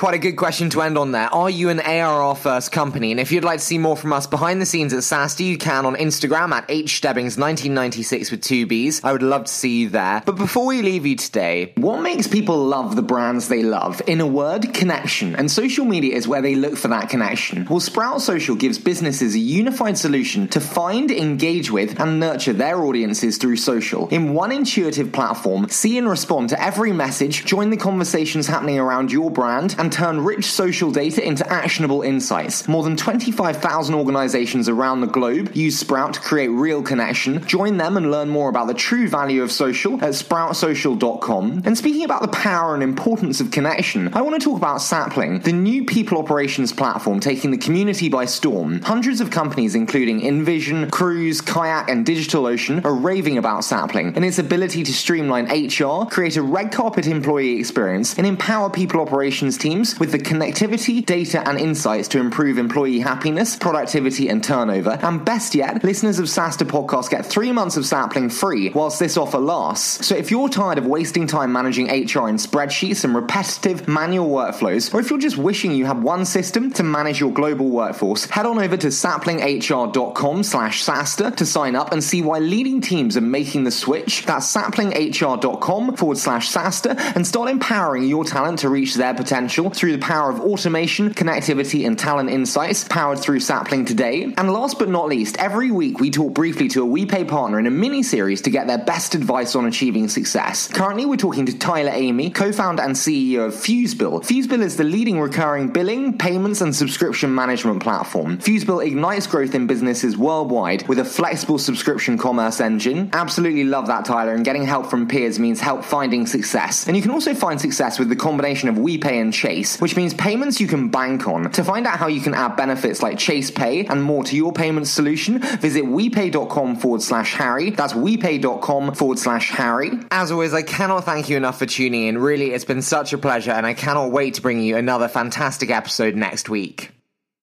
Quite 0.01 0.15
a 0.15 0.19
good 0.19 0.37
question 0.37 0.71
to 0.71 0.81
end 0.81 0.97
on 0.97 1.13
there. 1.13 1.27
Are 1.27 1.51
you 1.51 1.69
an 1.69 1.79
ARR 1.79 2.35
first 2.35 2.73
company? 2.73 3.11
And 3.11 3.21
if 3.21 3.33
you'd 3.33 3.45
like 3.45 3.59
to 3.59 3.65
see 3.67 3.77
more 3.77 3.99
from 3.99 4.15
us 4.15 4.27
behind 4.27 4.59
the 4.59 4.65
scenes 4.65 4.95
at 4.95 5.01
SaaStr, 5.01 5.45
you 5.45 5.59
can 5.59 5.85
on 5.85 5.95
Instagram 5.95 6.53
at 6.53 6.67
hstebbings1996 6.69 8.31
with 8.31 8.41
two 8.41 8.67
B's. 8.67 9.05
I 9.05 9.13
would 9.13 9.23
love 9.23 9.45
to 9.45 9.53
see 9.53 9.83
you 9.83 9.91
there. 9.91 10.23
But 10.25 10.37
before 10.37 10.65
we 10.65 10.81
leave 10.81 11.05
you 11.05 11.17
today, 11.17 11.75
what 11.77 12.01
makes 12.01 12.27
people 12.27 12.65
love 12.65 12.97
the 12.97 13.03
brands 13.03 13.49
they 13.49 13.63
love? 13.63 14.01
In 14.07 14.23
a 14.23 14.27
word, 14.27 14.73
connection. 14.73 15.37
And 15.37 15.51
social 15.51 15.85
media 15.85 16.17
is 16.17 16.27
where 16.27 16.41
they 16.41 16.55
look 16.55 16.79
for 16.79 16.89
that 16.89 17.11
connection. 17.11 17.67
Well, 17.69 17.79
Sprout 17.79 18.23
Social 18.23 18.57
gives 18.57 18.79
businesses 18.79 19.35
a 19.35 19.39
unified 19.39 19.99
solution 19.99 20.49
to 20.49 20.61
find, 20.63 21.11
engage 21.11 21.71
with, 21.71 22.01
and 22.01 22.19
nurture 22.19 22.55
their 22.55 22.83
audiences 22.83 23.37
through 23.37 23.59
social. 23.59 24.09
In 24.09 24.33
one 24.33 24.51
intuitive 24.51 25.13
platform, 25.13 25.69
see 25.69 25.99
and 25.99 26.09
respond 26.09 26.49
to 26.49 26.63
every 26.63 26.93
message, 26.93 27.45
join 27.45 27.69
the 27.69 27.77
conversations 27.77 28.47
happening 28.47 28.79
around 28.79 29.13
your 29.13 29.31
brand, 29.31 29.75
and 29.77 29.89
turn 29.90 30.24
rich 30.24 30.46
social 30.46 30.90
data 30.90 31.26
into 31.26 31.46
actionable 31.50 32.03
insights. 32.03 32.68
More 32.68 32.83
than 32.83 32.96
25,000 32.96 33.94
organizations 33.94 34.68
around 34.68 35.00
the 35.00 35.07
globe 35.07 35.55
use 35.55 35.79
Sprout 35.79 36.14
to 36.14 36.20
create 36.20 36.48
real 36.48 36.83
connection. 36.83 37.46
Join 37.46 37.76
them 37.76 37.96
and 37.96 38.11
learn 38.11 38.29
more 38.29 38.48
about 38.48 38.66
the 38.66 38.74
true 38.74 39.09
value 39.09 39.42
of 39.42 39.50
social 39.50 39.94
at 39.94 40.12
sproutsocial.com. 40.12 41.62
And 41.64 41.76
speaking 41.76 42.05
about 42.05 42.22
the 42.22 42.29
power 42.29 42.74
and 42.74 42.83
importance 42.83 43.40
of 43.40 43.50
connection, 43.50 44.12
I 44.14 44.22
want 44.22 44.40
to 44.40 44.44
talk 44.44 44.59
about 44.59 44.83
Sapling, 44.83 45.40
the 45.40 45.53
new 45.53 45.85
people 45.85 46.18
operations 46.18 46.72
platform 46.72 47.20
taking 47.20 47.50
the 47.50 47.59
community 47.59 48.09
by 48.09 48.26
storm. 48.26 48.83
Hundreds 48.83 49.20
of 49.20 49.31
companies, 49.31 49.74
including 49.74 50.20
InVision, 50.20 50.90
Cruise, 50.90 51.40
Kayak, 51.40 51.88
and 51.88 52.05
DigitalOcean, 52.05 52.85
are 52.85 52.94
raving 52.94 53.38
about 53.38 53.64
Sapling 53.64 54.12
and 54.16 54.24
its 54.24 54.38
ability 54.38 54.85
to 54.85 54.92
streamline 54.92 55.46
HR, 55.46 56.07
create 56.11 56.37
a 56.37 56.42
red 56.42 56.72
carpet 56.72 57.07
employee 57.07 57.59
experience, 57.59 58.18
and 58.18 58.26
empower 58.26 58.68
people 58.68 59.00
operations 59.00 59.57
teams 59.57 59.80
with 59.99 60.12
the 60.12 60.19
connectivity, 60.19 61.05
data, 61.05 61.47
and 61.49 61.59
insights 61.59 62.09
to 62.09 62.19
improve 62.19 62.59
employee 62.59 63.01
happiness, 63.01 63.57
productivity, 63.57 64.29
and 64.29 64.45
turnover. 64.45 64.99
And 65.03 65.25
best 65.25 65.55
yet, 65.55 65.83
listeners 65.83 66.19
of 66.19 66.27
SaaStr 66.27 66.66
Podcast 66.66 67.09
get 67.09 67.25
three 67.25 67.51
months 67.51 67.77
of 67.77 67.87
Sapling 67.87 68.29
free 68.29 68.69
whilst 68.71 68.99
this 68.99 69.16
offer 69.16 69.38
lasts. 69.38 70.07
So 70.07 70.14
if 70.14 70.31
you're 70.31 70.51
tired 70.51 70.77
of 70.77 70.87
wasting 70.87 71.27
time 71.27 71.53
managing 71.53 71.87
HR 71.87 72.29
in 72.29 72.37
spreadsheets 72.37 73.05
and 73.05 73.14
repetitive 73.14 73.88
manual 73.88 74.29
workflows, 74.29 74.93
or 74.93 75.01
if 75.01 75.09
you're 75.09 75.19
just 75.19 75.38
wishing 75.38 75.73
you 75.73 75.87
had 75.87 76.03
one 76.03 76.25
system 76.27 76.71
to 76.73 76.83
manage 76.83 77.21
your 77.21 77.33
global 77.33 77.71
workforce, 77.71 78.27
head 78.27 78.45
on 78.45 78.59
over 78.59 78.77
to 78.77 78.88
saplinghr.com 78.88 80.43
slash 80.43 80.85
SaaStr 80.85 81.35
to 81.37 81.47
sign 81.47 81.75
up 81.75 81.93
and 81.93 82.05
see 82.05 82.21
why 82.21 82.38
leading 82.38 82.81
teams 82.83 83.16
are 83.16 83.23
making 83.23 83.64
the 83.64 83.71
switch. 83.71 84.27
That's 84.27 84.53
saplinghr.com 84.55 85.97
forward 85.97 86.19
slash 86.19 86.53
SaaStr 86.53 86.99
and 87.16 87.27
start 87.27 87.49
empowering 87.49 88.05
your 88.05 88.25
talent 88.25 88.61
to 88.61 88.69
reach 88.69 88.95
their 88.95 89.14
potential 89.14 89.70
through 89.75 89.93
the 89.93 89.99
power 89.99 90.31
of 90.31 90.41
automation, 90.41 91.15
connectivity, 91.15 91.87
and 91.87 91.99
talent 91.99 92.31
insights 92.31 92.85
powered 92.85 93.19
through 93.19 93.41
Sapling 93.41 93.85
today. 93.85 94.33
And 94.37 94.53
last 94.53 94.79
but 94.79 94.89
not 94.89 95.09
least, 95.09 95.37
every 95.39 95.71
week 95.71 96.01
we 96.01 96.11
talk 96.11 96.35
briefly 96.35 96.69
to 96.69 96.85
a 96.85 96.87
WePay 96.87 97.29
partner 97.29 97.59
in 97.59 97.67
a 97.67 97.71
mini 97.71 98.03
series 98.03 98.43
to 98.43 98.51
get 98.51 98.67
their 98.67 98.79
best 98.79 99.15
advice 99.15 99.55
on 99.55 99.67
achieving 99.67 100.09
success. 100.09 100.69
Currently, 100.69 101.07
we're 101.07 101.17
talking 101.17 101.47
to 101.47 101.59
Tyler 101.59 101.93
Amy, 101.93 102.31
co 102.31 102.53
founder 102.53 102.83
and 102.83 102.95
CEO 102.95 103.47
of 103.47 103.55
FuseBill. 103.55 104.25
FuseBill 104.25 104.63
is 104.63 104.77
the 104.77 104.85
leading 104.85 105.21
recurring 105.21 105.69
billing, 105.69 106.19
payments, 106.19 106.61
and 106.61 106.75
subscription 106.75 107.35
management 107.35 107.83
platform. 107.83 108.39
FuseBill 108.39 108.87
ignites 108.87 109.27
growth 109.27 109.55
in 109.55 109.67
businesses 109.67 110.17
worldwide 110.17 110.87
with 110.89 110.99
a 110.99 111.05
flexible 111.05 111.59
subscription 111.59 112.19
commerce 112.19 112.61
engine. 112.61 113.11
Absolutely 113.13 113.65
love 113.65 113.87
that, 113.87 114.05
Tyler, 114.05 114.35
and 114.35 114.45
getting 114.45 114.65
help 114.65 114.87
from 114.87 115.07
peers 115.07 115.39
means 115.39 115.61
help 115.61 115.85
finding 115.85 116.27
success. 116.27 116.87
And 116.87 116.97
you 116.97 117.03
can 117.03 117.11
also 117.11 117.35
find 117.35 117.61
success 117.61 117.99
with 117.99 118.09
the 118.09 118.17
combination 118.17 118.69
of 118.69 118.77
WePay 118.77 119.21
and 119.21 119.33
Chase, 119.61 119.81
which 119.81 119.96
means 119.96 120.14
payments 120.14 120.61
you 120.61 120.66
can 120.66 120.88
bank 120.88 121.27
on. 121.27 121.51
To 121.53 121.64
find 121.64 121.87
out 121.87 121.99
how 121.99 122.07
you 122.07 122.20
can 122.20 122.35
add 122.35 122.57
benefits 122.57 123.03
like 123.03 123.18
Chase 123.18 123.51
Pay 123.51 123.87
and 123.87 124.03
more 124.03 124.25
to 124.25 124.37
your 124.37 124.53
payment 124.53 124.87
solution, 124.87 125.40
visit 125.40 125.85
wepay.com 125.85 126.77
forward 126.77 127.03
slash 127.03 127.35
Harry. 127.35 127.70
That's 127.70 127.92
wepay.com 127.92 128.94
forward 128.94 129.18
slash 129.18 129.51
Harry. 129.51 129.90
As 130.11 130.33
always, 130.33 130.55
I 130.55 130.62
cannot 130.62 131.05
thank 131.05 131.29
you 131.29 131.37
enough 131.37 131.59
for 131.59 131.66
tuning 131.66 132.07
in. 132.07 132.18
Really, 132.18 132.53
it's 132.53 132.64
been 132.64 132.83
such 132.83 133.12
a 133.12 133.18
pleasure, 133.18 133.53
and 133.53 133.66
I 133.66 133.75
cannot 133.75 134.11
wait 134.12 134.35
to 134.35 134.42
bring 134.42 134.61
you 134.61 134.77
another 134.77 135.09
fantastic 135.09 135.70
episode 135.70 136.16
next 136.16 136.49
week. 136.49 136.90